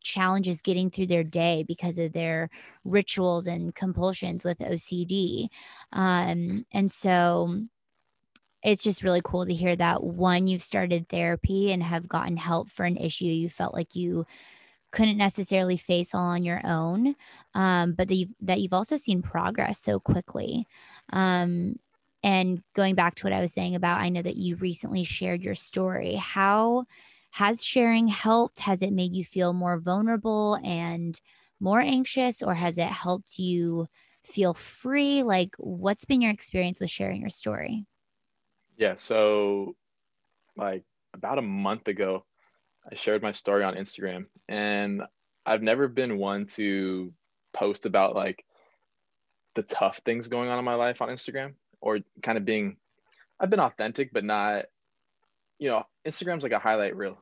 [0.01, 2.49] challenges getting through their day because of their
[2.83, 5.49] rituals and compulsions with OCD.
[5.91, 7.61] Um, and so
[8.63, 12.69] it's just really cool to hear that one, you've started therapy and have gotten help
[12.69, 14.25] for an issue you felt like you
[14.91, 17.15] couldn't necessarily face all on your own,
[17.53, 20.65] um, but that you've, that you've also seen progress so quickly.
[21.13, 21.75] Um,
[22.23, 25.41] and going back to what I was saying about, I know that you recently shared
[25.41, 26.15] your story.
[26.15, 26.85] How
[27.31, 28.59] has sharing helped?
[28.59, 31.19] Has it made you feel more vulnerable and
[31.59, 33.87] more anxious, or has it helped you
[34.23, 35.23] feel free?
[35.23, 37.85] Like, what's been your experience with sharing your story?
[38.79, 38.95] Yeah.
[38.95, 39.75] So,
[40.57, 42.25] like, about a month ago,
[42.91, 45.03] I shared my story on Instagram, and
[45.45, 47.13] I've never been one to
[47.53, 48.45] post about like
[49.55, 52.77] the tough things going on in my life on Instagram or kind of being
[53.39, 54.65] I've been authentic but not
[55.59, 57.17] you know, Instagram's like a highlight reel.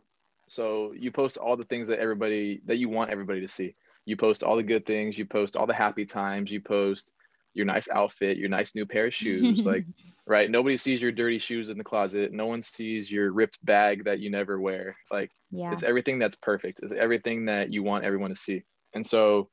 [0.47, 3.75] So you post all the things that everybody that you want everybody to see.
[4.05, 7.13] You post all the good things, you post all the happy times, you post
[7.57, 9.65] your nice outfit, your nice new pair of shoes.
[9.65, 9.85] like,
[10.25, 10.49] right?
[10.49, 12.31] Nobody sees your dirty shoes in the closet.
[12.31, 14.95] No one sees your ripped bag that you never wear.
[15.11, 15.71] Like, yeah.
[15.71, 16.79] it's everything that's perfect.
[16.83, 18.63] It's everything that you want everyone to see.
[18.93, 19.49] And so,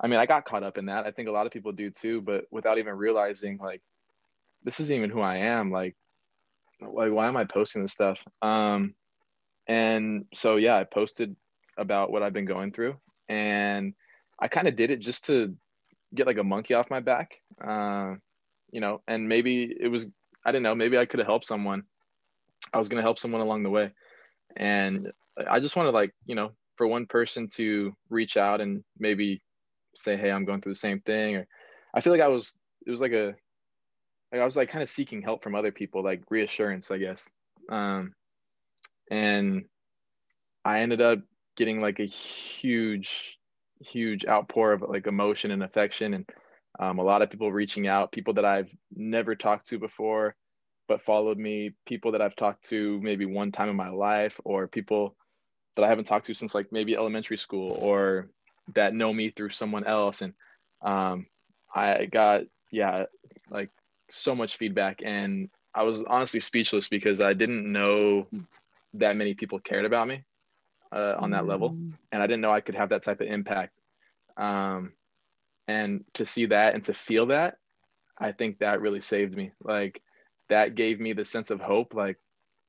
[0.00, 1.06] I mean, I got caught up in that.
[1.06, 3.82] I think a lot of people do too, but without even realizing, like,
[4.62, 5.70] this isn't even who I am.
[5.70, 5.96] Like,
[6.80, 8.94] like why am i posting this stuff um
[9.66, 11.36] and so yeah i posted
[11.76, 12.96] about what i've been going through
[13.28, 13.94] and
[14.40, 15.54] i kind of did it just to
[16.14, 18.14] get like a monkey off my back uh,
[18.70, 20.08] you know and maybe it was
[20.44, 21.82] i didn't know maybe i could have helped someone
[22.72, 23.90] i was going to help someone along the way
[24.56, 25.12] and
[25.48, 29.42] i just wanted like you know for one person to reach out and maybe
[29.94, 31.46] say hey i'm going through the same thing or
[31.94, 32.54] i feel like i was
[32.86, 33.34] it was like a
[34.32, 37.28] like I was like kind of seeking help from other people, like reassurance, I guess.
[37.68, 38.14] Um,
[39.10, 39.64] and
[40.64, 41.20] I ended up
[41.56, 43.38] getting like a huge,
[43.80, 46.28] huge outpour of like emotion and affection, and
[46.78, 50.34] um, a lot of people reaching out, people that I've never talked to before,
[50.88, 54.68] but followed me, people that I've talked to maybe one time in my life, or
[54.68, 55.16] people
[55.76, 58.28] that I haven't talked to since like maybe elementary school, or
[58.74, 60.34] that know me through someone else, and
[60.82, 61.26] um,
[61.74, 63.06] I got yeah
[63.50, 63.70] like
[64.10, 65.00] so much feedback.
[65.04, 68.26] And I was honestly speechless because I didn't know
[68.94, 70.24] that many people cared about me
[70.92, 71.92] uh, on that level, mm.
[72.12, 73.78] and I didn't know I could have that type of impact.
[74.36, 74.92] Um,
[75.68, 77.56] and to see that and to feel that,
[78.18, 79.52] I think that really saved me.
[79.62, 80.02] Like
[80.50, 82.18] that gave me the sense of hope like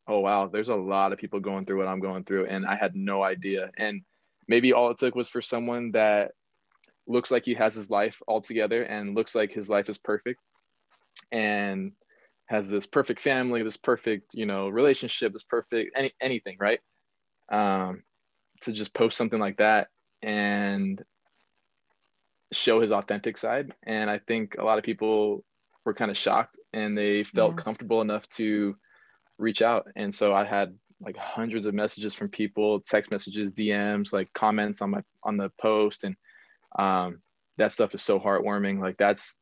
[0.08, 2.76] oh wow there's a lot of people going through what i'm going through and i
[2.76, 4.02] had no idea and
[4.48, 6.32] maybe all it took was for someone that
[7.08, 10.46] looks like he has his life all together and looks like his life is perfect
[11.32, 11.92] and
[12.46, 16.80] has this perfect family this perfect you know relationship this perfect any anything right
[17.52, 18.04] um
[18.62, 19.88] to just post something like that
[20.22, 21.04] and
[22.52, 23.74] show his authentic side.
[23.84, 25.44] And i think a lot of people
[25.86, 27.64] were kind of shocked and they felt yeah.
[27.64, 28.76] comfortable enough to
[29.38, 29.88] reach out.
[29.96, 34.82] And so i had like hundreds of messages from people text messages dms like comments
[34.82, 36.04] on my on the post.
[36.04, 36.16] And
[36.78, 37.22] um,
[37.58, 38.80] that stuff is so heartwarming.
[38.80, 39.36] Like that's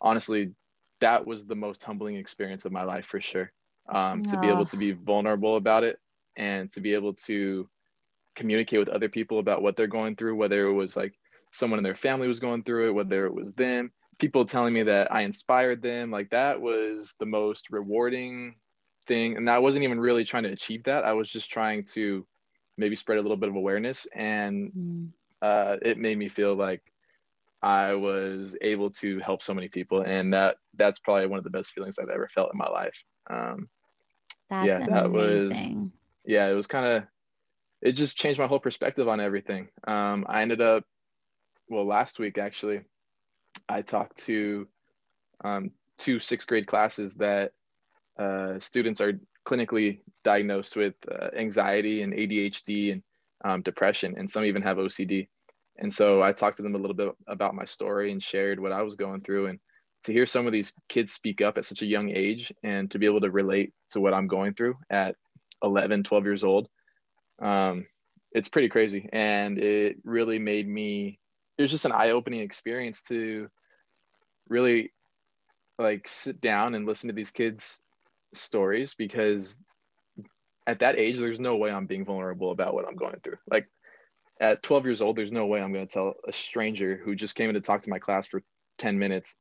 [0.00, 0.52] honestly
[1.00, 3.52] that was the most humbling experience of my life for sure.
[3.92, 5.98] Um, to be able to be vulnerable about it
[6.36, 7.68] and to be able to
[8.34, 11.14] communicate with other people about what they're going through whether it was like
[11.50, 14.82] someone in their family was going through it whether it was them people telling me
[14.82, 18.54] that i inspired them like that was the most rewarding
[19.06, 19.36] thing.
[19.36, 21.04] And i wasn't even really trying to achieve that.
[21.04, 22.26] I was just trying to
[22.76, 24.06] maybe spread a little bit of awareness.
[24.14, 25.08] And mm.
[25.40, 26.82] uh, it made me feel like
[27.64, 30.02] i was able to help so many people.
[30.02, 32.96] And that that's probably one of the best feelings i've ever felt in my life.
[33.30, 33.68] Um,
[34.50, 35.80] that's yeah that amazing.
[35.82, 35.90] was
[36.24, 37.04] yeah it was kind of
[37.82, 39.68] it just changed my whole perspective on everything.
[39.86, 40.84] Um, i ended up
[41.68, 42.80] well last week actually
[43.68, 44.68] i talked to
[45.44, 47.52] um, two sixth grade classes that
[48.18, 53.02] uh, students are clinically diagnosed with uh, anxiety and adhd and
[53.44, 55.26] um, depression and some even have ocd
[55.78, 58.72] and so i talked to them a little bit about my story and shared what
[58.72, 59.58] i was going through and
[60.04, 62.98] to hear some of these kids speak up at such a young age and to
[62.98, 65.16] be able to relate to what i'm going through at
[65.62, 66.68] 11 12 years old
[67.42, 67.86] um,
[68.32, 69.08] it's pretty crazy.
[69.12, 71.18] And it really made me
[71.58, 73.48] it was just an eye-opening experience to
[74.48, 74.92] really
[75.78, 77.80] like sit down and listen to these kids
[78.34, 79.58] stories because
[80.66, 83.36] at that age there's no way i'm being vulnerable about what i'm going through.
[83.50, 83.68] Like
[84.40, 87.36] at 12 years old there's no way i'm going to tell a stranger who just
[87.36, 88.42] came in to talk to my class for
[88.78, 89.36] 10 minutes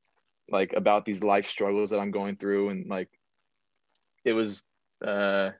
[0.49, 2.69] like about these life struggles that i'm going through.
[2.69, 3.09] And like
[4.25, 4.63] it was
[5.05, 5.51] uh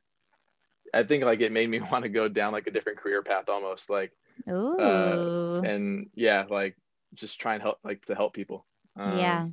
[0.94, 3.50] I think like it made me want to go down like a different career path
[3.50, 4.12] almost like
[4.50, 4.78] Ooh.
[4.80, 6.76] Uh, and yeah like
[7.14, 8.66] just try and help like to help people.
[8.98, 9.48] Um, yeah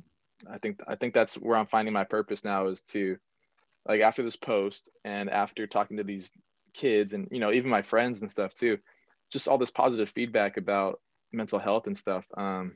[0.49, 3.17] I think I think that's where I'm finding my purpose now is to
[3.87, 6.31] like after this post and after talking to these
[6.73, 8.77] kids and you know even my friends and stuff too
[9.31, 10.99] just all this positive feedback about
[11.31, 12.75] mental health and stuff um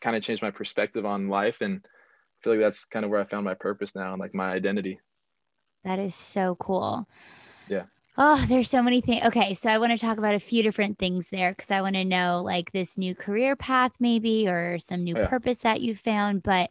[0.00, 3.20] kind of changed my perspective on life and I feel like that's kind of where
[3.20, 5.00] I found my purpose now and like my identity.
[5.84, 7.08] That is so cool
[7.68, 7.84] yeah.
[8.20, 9.24] Oh, there's so many things.
[9.26, 11.94] Okay, so I want to talk about a few different things there because I want
[11.94, 15.28] to know like this new career path, maybe, or some new yeah.
[15.28, 16.42] purpose that you found.
[16.42, 16.70] But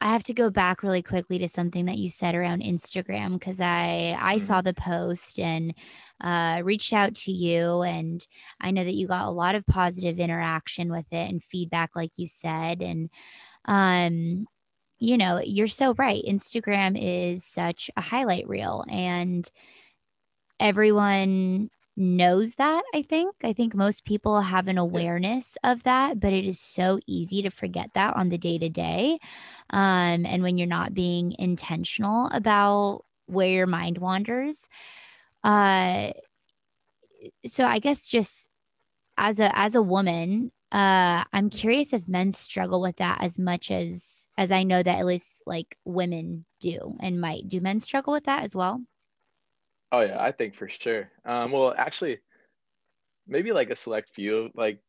[0.00, 3.60] I have to go back really quickly to something that you said around Instagram because
[3.60, 4.44] I I mm-hmm.
[4.44, 5.72] saw the post and
[6.20, 8.26] uh, reached out to you, and
[8.60, 12.18] I know that you got a lot of positive interaction with it and feedback, like
[12.18, 13.08] you said, and
[13.66, 14.48] um,
[14.98, 16.24] you know, you're so right.
[16.28, 19.48] Instagram is such a highlight reel, and
[20.62, 23.34] everyone knows that i think.
[23.44, 27.50] I think most people have an awareness of that but it is so easy to
[27.50, 29.18] forget that on the day to day
[29.70, 34.68] and when you're not being intentional about where your mind wanders.
[35.44, 36.12] Uh
[37.46, 38.48] so i guess just
[39.16, 43.70] as a as a woman uh i'm curious if men struggle with that as much
[43.70, 47.48] as as i know that at least like women do and might.
[47.48, 48.80] Do men struggle with that as well
[49.92, 51.10] Oh yeah, I think for sure.
[51.24, 52.18] Um, well, actually,
[53.28, 54.80] maybe like a select few like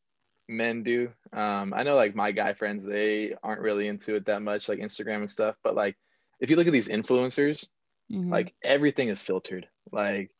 [0.48, 1.12] men do.
[1.34, 4.80] Um, I know like my guy friends, they aren't really into it that much, like
[4.80, 5.56] Instagram and stuff.
[5.62, 5.98] But like,
[6.40, 7.68] if you look at these influencers,
[8.10, 8.32] mm-hmm.
[8.32, 9.68] like everything is filtered.
[9.92, 10.32] Like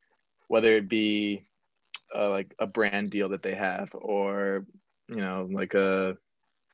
[0.48, 1.46] whether it be
[2.16, 4.66] uh, like a brand deal that they have, or
[5.10, 6.18] you know, like a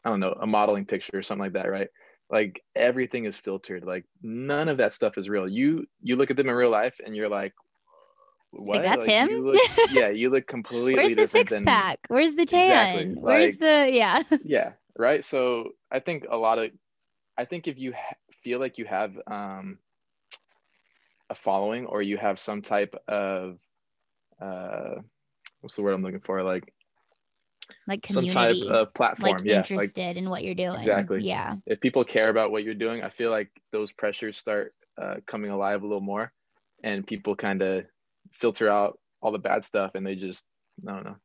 [0.06, 1.90] I don't know, a modeling picture or something like that, right?
[2.30, 3.84] Like everything is filtered.
[3.84, 5.48] Like none of that stuff is real.
[5.48, 7.54] You you look at them in real life and you're like,
[8.52, 8.78] what?
[8.78, 9.30] Like that's like, him.
[9.30, 9.60] You look,
[9.92, 10.94] yeah, you look completely.
[10.94, 11.18] Different.
[11.18, 11.66] Where's the six than...
[11.66, 12.00] pack?
[12.08, 12.62] Where's the tan?
[12.62, 13.16] Exactly.
[13.16, 14.24] Where's like, the yeah?
[14.44, 15.24] yeah, right.
[15.24, 16.72] So I think a lot of,
[17.38, 19.78] I think if you ha- feel like you have um,
[21.30, 23.60] a following or you have some type of,
[24.42, 24.96] uh,
[25.62, 26.42] what's the word I'm looking for?
[26.42, 26.74] Like,
[27.88, 29.28] like community, some type of platform.
[29.28, 30.80] Yeah, like yeah, interested like, in what you're doing.
[30.80, 31.22] Exactly.
[31.22, 31.56] Yeah.
[31.68, 35.52] If people care about what you're doing, I feel like those pressures start uh, coming
[35.52, 36.34] alive a little more
[36.84, 37.86] and people kind of
[38.34, 40.46] filter out all the bad stuff and they just
[40.88, 41.18] I don't know.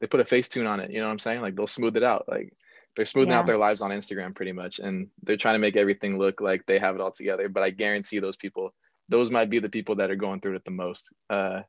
[0.00, 1.40] They put a Facetune on it, you know what I'm saying?
[1.42, 2.26] Like they'll smooth it out.
[2.28, 2.52] Like
[2.96, 3.38] they're smoothing Yeah.
[3.38, 6.66] out their lives on Instagram pretty much, and they're trying to make everything look like
[6.66, 7.48] they have it all together.
[7.48, 8.74] But I guarantee those people,
[9.08, 11.62] those might be the people that are going through it the most, uh,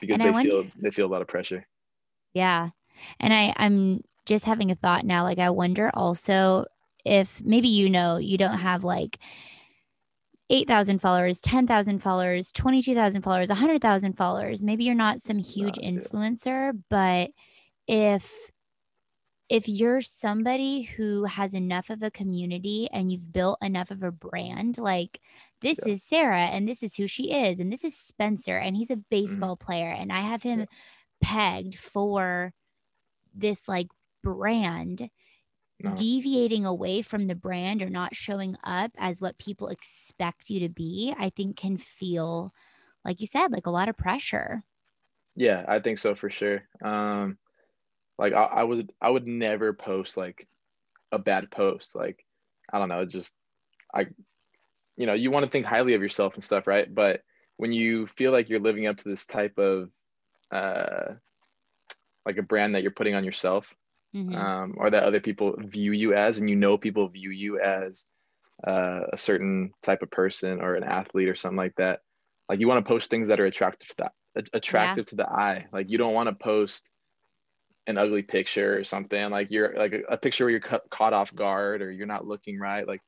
[0.00, 1.66] because And they feel they feel a lot of pressure.
[2.34, 2.70] Yeah.
[3.18, 5.24] And I, I'm just having a thought now.
[5.24, 6.66] Like, I wonder also
[7.04, 9.18] if maybe you know you don't have like
[10.50, 14.62] 8,000 followers, 10,000 followers, 22,000 followers, 100,000 followers.
[14.62, 15.90] Maybe you're not some huge yeah.
[15.90, 17.30] influencer, but
[17.86, 18.50] if
[19.48, 24.12] if you're somebody who has enough of a community and you've built enough of a
[24.12, 25.20] brand, like
[25.60, 25.94] this Yeah.
[25.94, 28.94] is Sarah and this is who she is, and this is Spencer and he's a
[28.94, 29.02] mm-hmm.
[29.10, 30.66] baseball player, and I have him Yeah.
[31.20, 32.52] pegged for
[33.34, 33.88] this like
[34.22, 35.10] brand
[35.82, 35.94] No.
[35.94, 40.68] deviating away from the brand or not showing up as what people expect you to
[40.68, 42.52] be i think can feel
[43.04, 44.64] like you said like a lot of pressure
[45.36, 46.62] Yeah, I think so for sure.
[46.82, 47.38] Um,
[48.18, 50.48] like I, I would I would never post like
[51.12, 51.94] a bad post.
[51.96, 52.24] Like
[52.72, 53.34] I don't know, just
[53.94, 54.08] I,
[54.96, 56.92] you know, you want to think highly of yourself and stuff, right?
[56.92, 57.22] But
[57.58, 59.90] when you feel like you're living up to this type of,
[60.52, 61.14] uh,
[62.26, 63.74] like a brand that you're putting on yourself,
[64.12, 64.50] Mhm.
[64.50, 68.06] um, or that other people view you as, and you know people view you as
[68.66, 72.00] uh, a certain type of person or an athlete or something like that.
[72.48, 74.12] Like you want to post things that are attractive to that
[74.54, 75.66] attractive to the eye.
[75.72, 76.90] Like you don't want to post
[77.86, 81.12] an ugly picture or something like you're like a, a picture where you're ca- caught
[81.12, 82.86] off guard or you're not looking right.
[82.86, 83.02] Like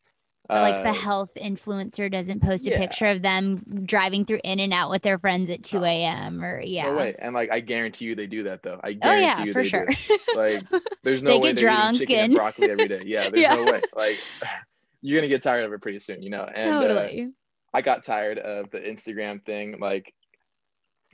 [0.51, 2.79] Or like the uh, health influencer doesn't post a yeah.
[2.79, 5.85] picture of them driving through In-N-Out with their friends at 2 Oh.
[5.85, 6.45] a.m.
[6.45, 6.87] or yeah.
[6.91, 7.15] No way.
[7.19, 8.81] And like I guarantee you they do that though.
[8.83, 9.87] I Oh guarantee yeah, you for they sure.
[9.87, 10.19] do.
[10.37, 10.65] Like
[11.05, 13.03] there's no They way get they're drunk chicken and- and broccoli every day.
[13.07, 13.55] Yeah, there's Yeah.
[13.55, 13.81] no way.
[13.95, 14.19] Like
[15.01, 16.45] you're gonna get tired of it pretty soon, you know.
[16.55, 17.31] And uh, totally.
[17.73, 19.79] I got tired of the Instagram thing.
[19.79, 20.13] Like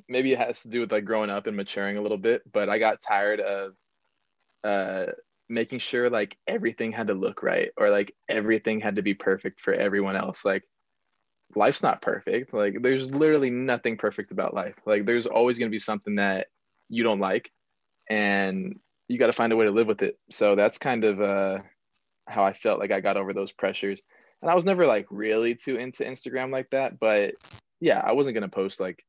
[0.09, 2.69] maybe it has to do with like growing up and maturing a little bit, but
[2.69, 3.73] I got tired of
[4.65, 5.07] uh
[5.49, 9.61] making sure like everything had to look right or like everything had to be perfect
[9.61, 10.45] for everyone else.
[10.45, 10.65] Like
[11.55, 12.53] life's not perfect.
[12.53, 14.75] Like there's literally nothing perfect about life.
[14.85, 16.49] Like there's always going to be something that
[16.89, 17.51] you don't like
[18.11, 18.79] and
[19.09, 20.19] you got to find a way to live with it.
[20.31, 21.59] So that's kind of uh
[22.27, 24.01] how I felt like I got over those pressures.
[24.43, 27.35] And I was never like really too into Instagram like that, but
[27.81, 29.05] yeah, I wasn't going to post like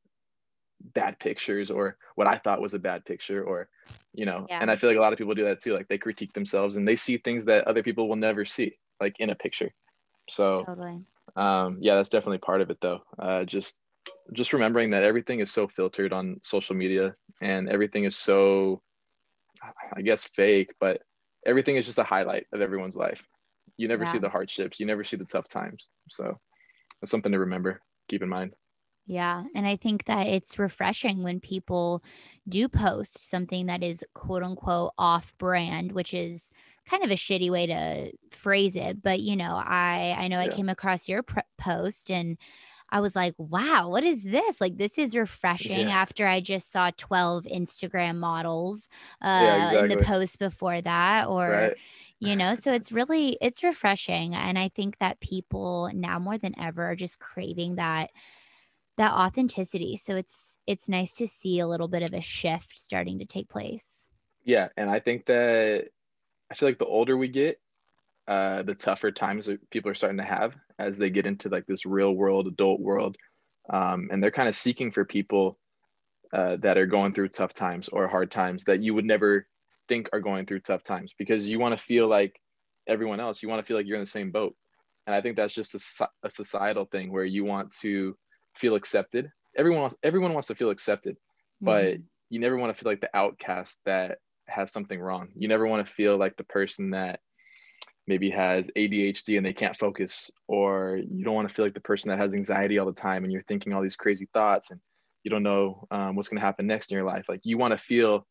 [0.80, 3.68] bad pictures or what I thought was a bad picture or
[4.12, 4.58] you know, Yeah.
[4.60, 5.74] and I feel like a lot of people do that too.
[5.74, 9.16] Like they critique themselves and they see things that other people will never see like
[9.18, 9.70] in a picture.
[10.28, 11.04] So Totally.
[11.36, 13.76] um yeah that's definitely part of it though uh just
[14.32, 18.82] just remembering that everything is so filtered on social media and everything is so
[19.96, 21.02] i guess fake but
[21.46, 23.26] everything is just a highlight of everyone's life
[23.76, 26.36] you never see the hardships you never see the tough times so
[27.00, 28.52] that's something to remember keep in mind
[29.06, 29.44] Yeah.
[29.56, 32.02] And I think that it's refreshing when people
[32.48, 36.50] do post something that is quote unquote off brand, which is
[36.86, 39.02] kind of a shitty way to phrase it.
[39.02, 42.38] But, you know, I, I know I came across your pr- post and
[42.92, 44.60] I was like, wow, what is this?
[44.60, 45.90] Like, this is refreshing Yeah.
[45.90, 48.88] after I just saw 12 Instagram models
[49.22, 51.28] uh, Yeah, in the post before that.
[51.28, 51.76] Or, right
[52.22, 56.58] you know so it's really it's refreshing and i think that people now more than
[56.60, 58.10] ever are just craving that
[59.00, 59.96] that authenticity.
[59.96, 63.48] So it's it's nice to see a little bit of a shift starting to take
[63.48, 64.08] place.
[64.44, 65.88] Yeah and i think that
[66.50, 67.60] i feel like the older we get
[68.26, 71.66] uh the tougher times that people are starting to have as they get into like
[71.66, 73.16] this real world adult world.
[73.70, 75.58] Um and they're kind of seeking for people
[76.32, 79.46] uh, that are going through tough times or hard times that you would never
[79.88, 82.40] think are going through tough times because you want to feel like
[82.86, 84.54] everyone else you want to feel like you're in the same boat.
[85.06, 88.16] And i think that's just a, a societal thing where you want to
[88.60, 91.16] feel accepted everyone wants everyone wants to feel accepted
[91.60, 92.02] but Mhm.
[92.30, 94.18] you never want to feel like the outcast that
[94.50, 95.28] has something wrong.
[95.34, 97.20] You never want to feel like the person that
[98.06, 101.80] maybe has ADHD and they can't focus, or you don't want to feel like the
[101.80, 104.80] person that has anxiety all the time and you're thinking all these crazy thoughts and
[105.22, 107.26] you don't know um, what's going to happen next in your life.
[107.28, 108.26] Like you want to feel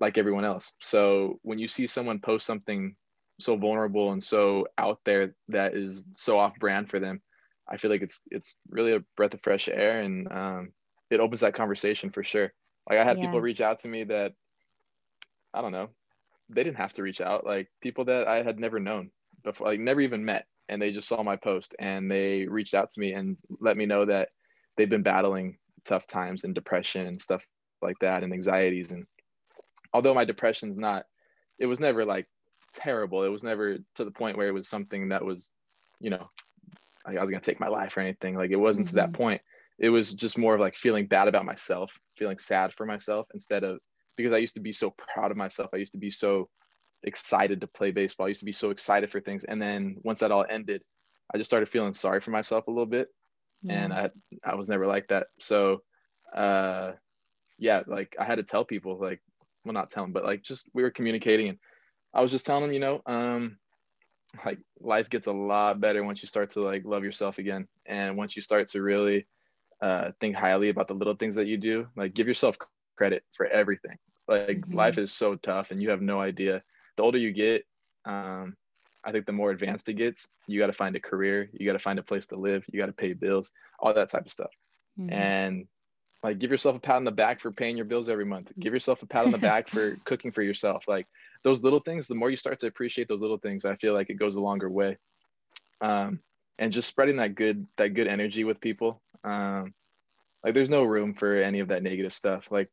[0.00, 0.74] like everyone else.
[0.80, 2.96] So when you see someone post something
[3.38, 7.22] so vulnerable and so out there that is so off brand for them,
[7.68, 10.72] I feel like it's it's really a breath of fresh air and um,
[11.10, 12.52] it opens that conversation for sure.
[12.88, 13.20] Like I had Yeah.
[13.20, 14.32] people reach out to me that
[15.54, 15.88] I don't know,
[16.48, 17.46] they didn't have to reach out.
[17.46, 19.10] Like people that I had never known
[19.42, 22.90] before, like never even met, and they just saw my post and they reached out
[22.90, 24.30] to me and let me know that
[24.76, 27.44] they've been battling tough times and depression and stuff
[27.82, 28.90] like that and anxieties.
[28.90, 29.06] And
[29.92, 31.06] although my depression's not,
[31.58, 32.26] it was never like
[32.72, 33.24] terrible.
[33.24, 35.50] It was never to the point where it was something that was,
[36.00, 36.28] you know,
[37.06, 38.36] like I was gonna take my life or anything.
[38.36, 39.40] Like it wasn't to that point.
[39.78, 43.64] It was just more of like feeling bad about myself, feeling sad for myself instead
[43.64, 43.78] of
[44.16, 45.70] because I used to be so proud of myself.
[45.74, 46.48] I used to be so
[47.02, 48.26] excited to play baseball.
[48.26, 49.44] I used to be so excited for things.
[49.44, 50.82] And then once that all ended,
[51.32, 53.08] I just started feeling sorry for myself a little bit.
[53.62, 53.84] Yeah.
[53.84, 54.10] And I
[54.44, 55.28] I was never like that.
[55.40, 55.82] So
[56.34, 56.92] uh
[57.58, 59.20] yeah, like I had to tell people like
[59.64, 61.58] well not tell them, but like just we were communicating and
[62.14, 63.58] I was just telling them, you know, um
[64.44, 67.66] like life gets a lot better once you start to like love yourself again.
[67.86, 69.26] And once you start to really
[69.82, 72.56] uh think highly about the little things that you do like give yourself
[72.96, 73.96] credit for everything.
[74.26, 74.74] Like mm-hmm.
[74.74, 76.62] life is so tough and you have no idea.
[76.96, 77.64] The older you get
[78.04, 78.56] um
[79.04, 81.72] i think the more advanced it gets you got to find a career you got
[81.72, 84.30] to find a place to live you got to pay bills all that type of
[84.32, 84.50] stuff.
[84.98, 85.12] Mm-hmm.
[85.12, 85.66] and
[86.22, 88.50] like give yourself a pat on the back for paying your bills every month.
[88.58, 90.88] Give yourself a pat on the back for cooking for yourself.
[90.88, 91.06] Like
[91.42, 94.10] those little things the more you start to appreciate those little things i feel like
[94.10, 94.96] it goes a longer way.
[95.82, 96.20] Um,
[96.58, 99.74] and just spreading that good that good energy with people um,
[100.46, 102.46] like there's no room for any of that negative stuff.
[102.50, 102.70] Like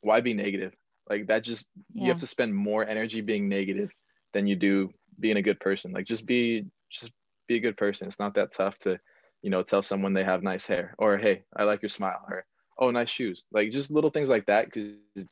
[0.00, 0.72] why be negative?
[1.10, 2.04] Like that just yeah.
[2.04, 3.90] you have to spend more energy being negative
[4.32, 5.90] than you do being a good person.
[5.90, 7.10] Like just be just
[7.48, 8.06] be a good person.
[8.06, 9.00] It's not that tough to
[9.42, 12.44] you know tell someone they have nice hair or hey i like your smile or
[12.78, 13.42] oh nice shoes.
[13.50, 15.26] Like just little things like that because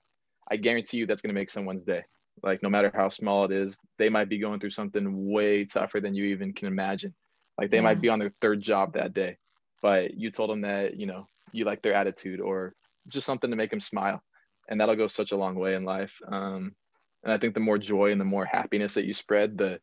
[0.48, 2.04] i guarantee you that's going to make someone's day
[2.42, 6.00] like no matter how small it is they might be going through something way tougher
[6.00, 7.14] than you even can imagine.
[7.58, 7.82] Like they yeah.
[7.82, 9.38] might be on their third job that day
[9.82, 12.74] but you told them that you know you like their attitude or
[13.08, 14.20] just something to make them smile.
[14.68, 16.12] And that'll go such a long way in life.
[16.26, 16.74] Um,
[17.22, 19.80] and i think the more joy and the more happiness that you spread the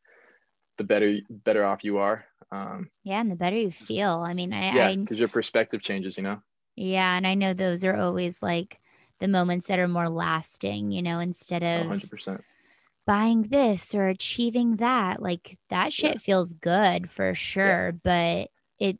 [0.77, 2.25] the better better off you are.
[2.51, 4.23] Um, yeah and the better you feel.
[4.25, 6.41] I mean i yeah because your perspective changes you know?
[6.75, 8.79] Yeah and i know those are always like
[9.23, 12.41] the moments that are more lasting you know instead of 100%
[13.05, 16.19] buying this or achieving that like that shit yeah.
[16.19, 17.99] feels good for sure yeah.
[18.03, 18.49] but
[18.85, 18.99] it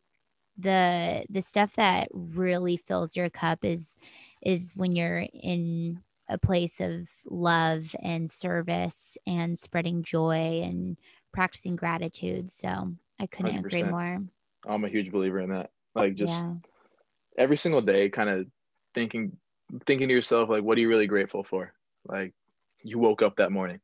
[0.57, 3.97] the the stuff that really fills your cup is
[4.41, 10.97] is when you're in a place of love and service and spreading joy and
[11.33, 13.59] practicing gratitude so i couldn't 100%.
[13.59, 14.23] agree more
[14.67, 16.53] i'm a huge believer in that like just yeah.
[17.37, 18.47] every single day kind of
[18.95, 19.35] thinking
[19.85, 21.73] thinking to yourself like what are you really grateful for
[22.07, 22.33] like
[22.83, 23.79] you woke up that morning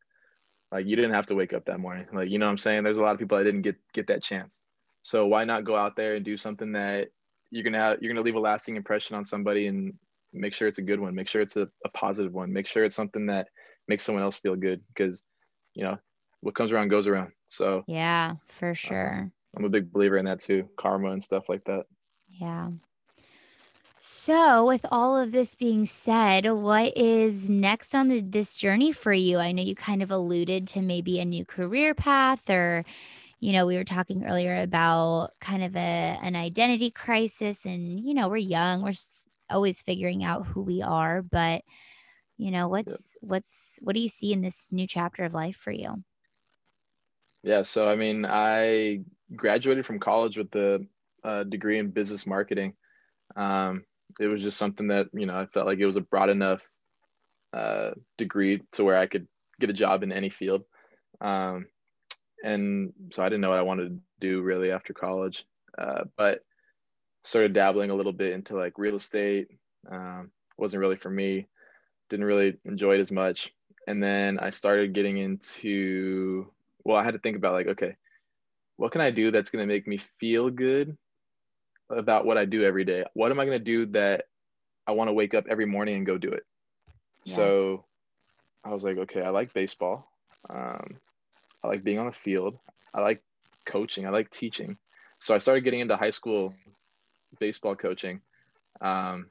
[0.71, 2.83] like you didn't have to wake up that morning like you know what i'm saying
[2.83, 4.61] there's a lot of people that didn't get get that chance
[5.01, 7.07] so why not go out there and do something that
[7.51, 9.93] you're gonna have, you're gonna leave a lasting impression on somebody and
[10.33, 11.15] make sure it's a good one.
[11.15, 12.53] Make sure it's a, a positive one.
[12.53, 13.47] Make sure it's something that
[13.87, 15.23] makes someone else feel good because
[15.73, 15.97] you know
[16.41, 17.31] what comes around goes around.
[17.47, 19.31] So yeah, for sure.
[19.57, 21.85] I'm a big believer in that too, karma and stuff like that.
[22.29, 22.69] Yeah.
[24.01, 29.11] So, with all of this being said, what is next on the, this journey for
[29.11, 29.39] you?
[29.39, 32.85] I know you kind of alluded to maybe a new career path or
[33.41, 35.79] you know, we were talking earlier about kind of a
[36.21, 38.93] an identity crisis and you know, we're young, we're
[39.49, 41.63] always figuring out who we are, but
[42.37, 43.27] you know, what's yeah.
[43.27, 46.03] what's what do you see in this new chapter of life for you?
[47.43, 49.01] Yeah, so I mean, I
[49.35, 50.85] graduated from college with the
[51.23, 52.73] uh, degree in business marketing.
[53.35, 53.83] Um,
[54.19, 56.67] it was just something that you know I felt like it was a broad enough
[57.53, 59.27] uh, degree to where I could
[59.59, 60.63] get a job in any field.
[61.21, 61.67] Um,
[62.43, 65.45] and so I didn't know what I wanted to do really after college,
[65.77, 66.41] uh, but
[67.23, 69.47] started dabbling a little bit into like real estate.
[69.91, 71.47] Um, wasn't really for me.
[72.09, 73.53] Didn't really enjoy it as much.
[73.87, 76.51] And then I started getting into
[76.85, 77.95] well, I had to think about like, okay,
[78.77, 80.97] what can I do that's going to make me feel good
[81.89, 83.05] about what I do every day?
[83.13, 84.25] What am I going to do that
[84.87, 86.45] I want to wake up every morning and go do it?
[87.25, 87.35] Yeah.
[87.35, 87.85] So
[88.63, 90.11] I was like, okay, I like baseball.
[90.49, 90.97] Um,
[91.63, 92.57] I like being on the field.
[92.93, 93.23] I like
[93.65, 94.05] coaching.
[94.05, 94.77] I like teaching.
[95.19, 96.53] So I started getting into high school
[97.39, 98.21] baseball coaching.
[98.81, 99.27] Um,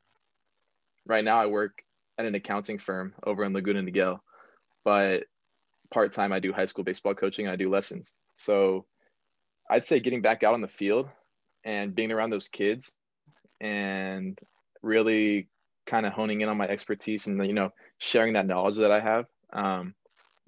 [1.07, 1.83] right now, I work
[2.19, 4.21] at an accounting firm over in Laguna Niguel,
[4.85, 5.25] but
[5.91, 7.49] part time I do high school baseball coaching.
[7.49, 8.15] I do lessons.
[8.35, 8.85] So
[9.71, 11.09] I'd say getting back out on the field
[11.65, 12.91] and being around those kids
[13.61, 14.39] and
[14.83, 15.49] really
[15.87, 19.01] kind of honing in on my expertise and you know sharing that knowledge that I
[19.01, 19.95] have um,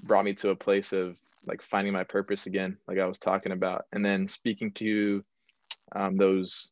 [0.03, 3.53] brought me to a place of like finding my purpose again, like I was talking
[3.53, 5.25] about, and then speaking to
[5.93, 6.71] um, those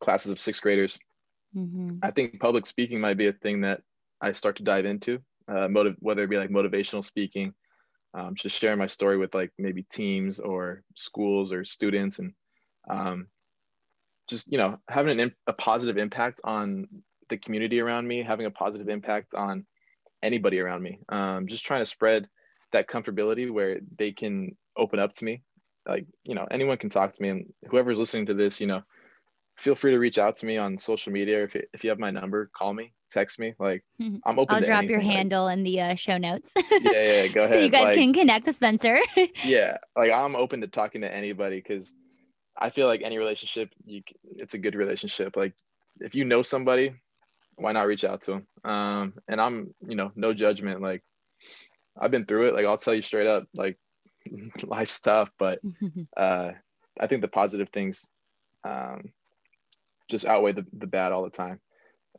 [0.00, 0.98] classes of sixth graders.
[1.56, 1.98] Mm-hmm.
[2.02, 3.82] I think public speaking might be a thing that
[4.20, 5.18] I start to dive into,
[5.48, 7.54] uh, motive, whether it be like motivational speaking,
[8.14, 12.34] um, just sharing my story with like maybe teams or schools or students, and
[12.88, 13.26] um,
[14.30, 16.88] just you know having an, a positive impact on
[17.28, 19.66] the community around me, having a positive impact on
[20.22, 20.98] anybody around me.
[21.08, 22.28] Um, just trying to spread
[22.72, 25.42] that comfortability where they can open up to me
[25.88, 28.82] like you know anyone can talk to me and whoever's listening to this you know
[29.56, 32.10] feel free to reach out to me on social media if, if you have my
[32.10, 33.52] number call me text me.
[33.58, 34.46] Like I'm open.
[34.56, 34.90] I'll drop anything.
[34.90, 36.52] your like, handle in the uh, show notes.
[36.70, 37.50] yeah, yeah, go ahead.
[37.50, 38.98] so you guys like, can connect with Spencer.
[39.44, 41.94] yeah, like I'm open to talking to anybody because
[42.60, 44.02] I feel like any relationship, you
[44.36, 45.36] it's a good relationship.
[45.36, 45.54] Like
[46.00, 46.94] if you know somebody,
[47.56, 48.46] why not reach out to them?
[48.70, 50.80] Um, and I'm, you know, no judgment.
[50.80, 51.02] Like
[51.98, 52.54] I've been through it.
[52.54, 53.78] Like I'll tell you straight up, like
[54.62, 55.60] life's tough, but
[56.16, 56.52] uh,
[56.98, 58.06] I think the positive things
[58.64, 59.12] um,
[60.10, 61.60] just outweigh the, the bad all the time,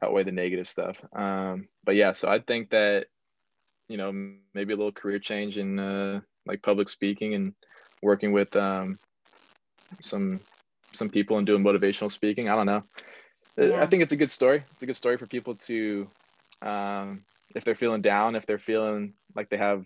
[0.02, 1.00] outweigh the negative stuff.
[1.14, 3.08] Um, but yeah, so I think that,
[3.88, 4.12] you know,
[4.54, 7.54] maybe a little career change in uh, like public speaking and
[8.02, 8.98] working with um,
[10.00, 10.40] some
[10.94, 12.50] some people and doing motivational speaking.
[12.50, 12.84] I don't know.
[13.58, 13.82] Yeah.
[13.82, 14.64] I think it's a good story.
[14.74, 16.08] It's a good story for people to,
[16.62, 17.24] um,
[17.56, 19.86] if they're feeling down, if they're feeling like they have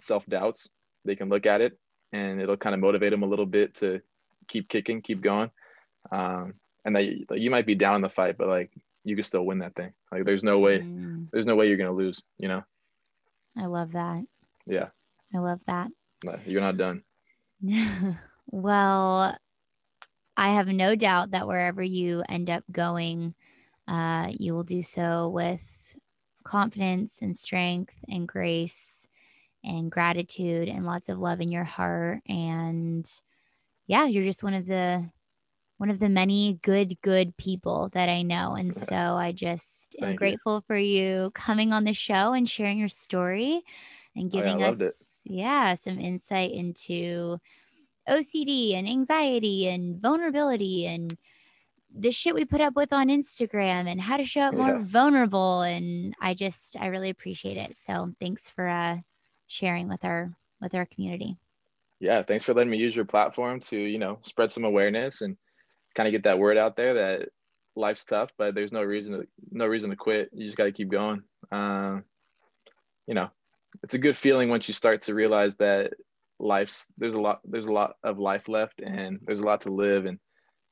[0.00, 0.68] self doubts,
[1.04, 1.78] they can look at it
[2.12, 4.00] and it'll kind of motivate them a little bit to
[4.48, 5.50] keep kicking, keep going.
[6.10, 8.70] Um, and that you, you might be down in the fight, but like
[9.04, 9.92] you can still win that thing.
[10.10, 11.26] Like there's no way, mm.
[11.32, 12.22] there's no way you're gonna lose.
[12.38, 12.64] You know.
[13.56, 14.24] I love that.
[14.66, 14.88] Yeah.
[15.34, 15.88] I love that.
[16.46, 17.02] You're not done.
[18.50, 19.36] well,
[20.36, 23.34] I have no doubt that wherever you end up going,
[23.86, 25.62] uh, you will do so with
[26.44, 29.06] confidence and strength and grace
[29.62, 32.20] and gratitude and lots of love in your heart.
[32.26, 33.08] And
[33.86, 35.10] yeah, you're just one of the
[35.76, 38.54] one of the many good, good people that I know.
[38.54, 40.64] And so I just am grateful you.
[40.66, 43.62] for you coming on the show and sharing your story
[44.14, 47.38] and giving oh, yeah, us, yeah, some insight into
[48.10, 51.16] OCD and anxiety and vulnerability and
[51.94, 54.78] the shit we put up with on Instagram and how to show up more yeah.
[54.80, 55.62] vulnerable.
[55.62, 57.76] And I just, I really appreciate it.
[57.76, 58.98] So thanks for uh,
[59.46, 61.36] sharing with our, with our community.
[61.98, 62.22] Yeah.
[62.22, 65.36] Thanks for letting me use your platform to, you know, spread some awareness and
[65.94, 67.28] kind of get that word out there that
[67.76, 70.30] life's tough, but there's no reason to, no reason to quit.
[70.32, 71.22] You just got to keep going.
[71.50, 72.00] Uh,
[73.06, 73.30] you know,
[73.82, 75.92] it's a good feeling once you start to realize that
[76.40, 79.70] life's there's a lot there's a lot of life left and there's a lot to
[79.70, 80.18] live and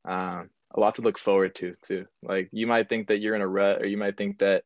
[0.09, 2.07] um, a lot to look forward to too.
[2.23, 4.65] Like you might think that you're in a rut or you might think that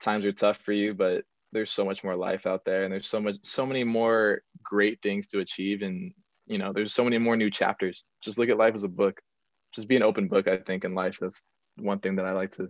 [0.00, 3.08] times are tough for you but there's so much more life out there and there's
[3.08, 6.12] so much so many more great things to achieve and
[6.46, 8.04] you know there's so many more new chapters.
[8.22, 9.20] Just look at life as a book.
[9.74, 11.18] Just be an open book i think in life.
[11.20, 11.42] That's
[11.76, 12.68] one thing that i like to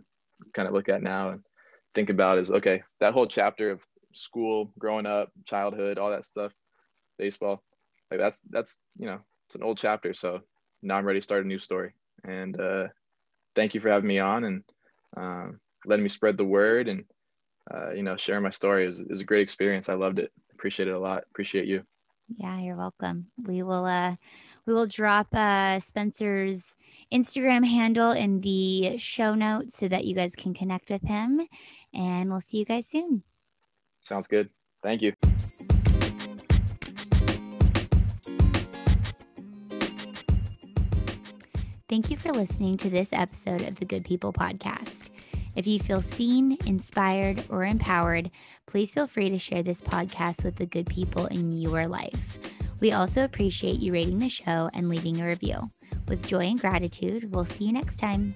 [0.53, 1.43] kind of look at now and
[1.95, 6.53] think about is okay that whole chapter of school growing up childhood all that stuff
[7.19, 7.63] baseball.
[8.11, 10.15] Like that's that's you know it's an old chapter.
[10.15, 10.41] So
[10.83, 11.93] now I'm ready to start a new story.
[12.25, 12.89] And uh,
[13.55, 14.65] thank you for having me on and
[15.17, 17.05] um, letting me spread the word and
[17.73, 18.85] uh, you know sharing my story.
[18.85, 19.89] It was, it was a great experience.
[19.89, 20.33] I loved it.
[20.53, 21.25] Appreciate it a lot.
[21.31, 21.83] Appreciate you.
[22.37, 23.29] Yeah, you're welcome.
[23.47, 24.17] We will uh
[24.67, 26.75] we will drop uh Spencer's
[27.13, 31.41] Instagram handle in the show notes so that you guys can connect with him
[31.95, 33.23] and we'll see you guys soon.
[34.03, 34.51] Sounds good.
[34.83, 35.15] Thank you.
[41.89, 45.09] Thank you for listening to this episode of the Good People Podcast.
[45.57, 48.31] If you feel seen, inspired, or empowered,
[48.67, 52.39] please feel free to share this podcast with the good people in your life.
[52.81, 55.71] We also appreciate you rating the show and leaving a review.
[56.07, 58.35] With joy and gratitude, we'll see you next time.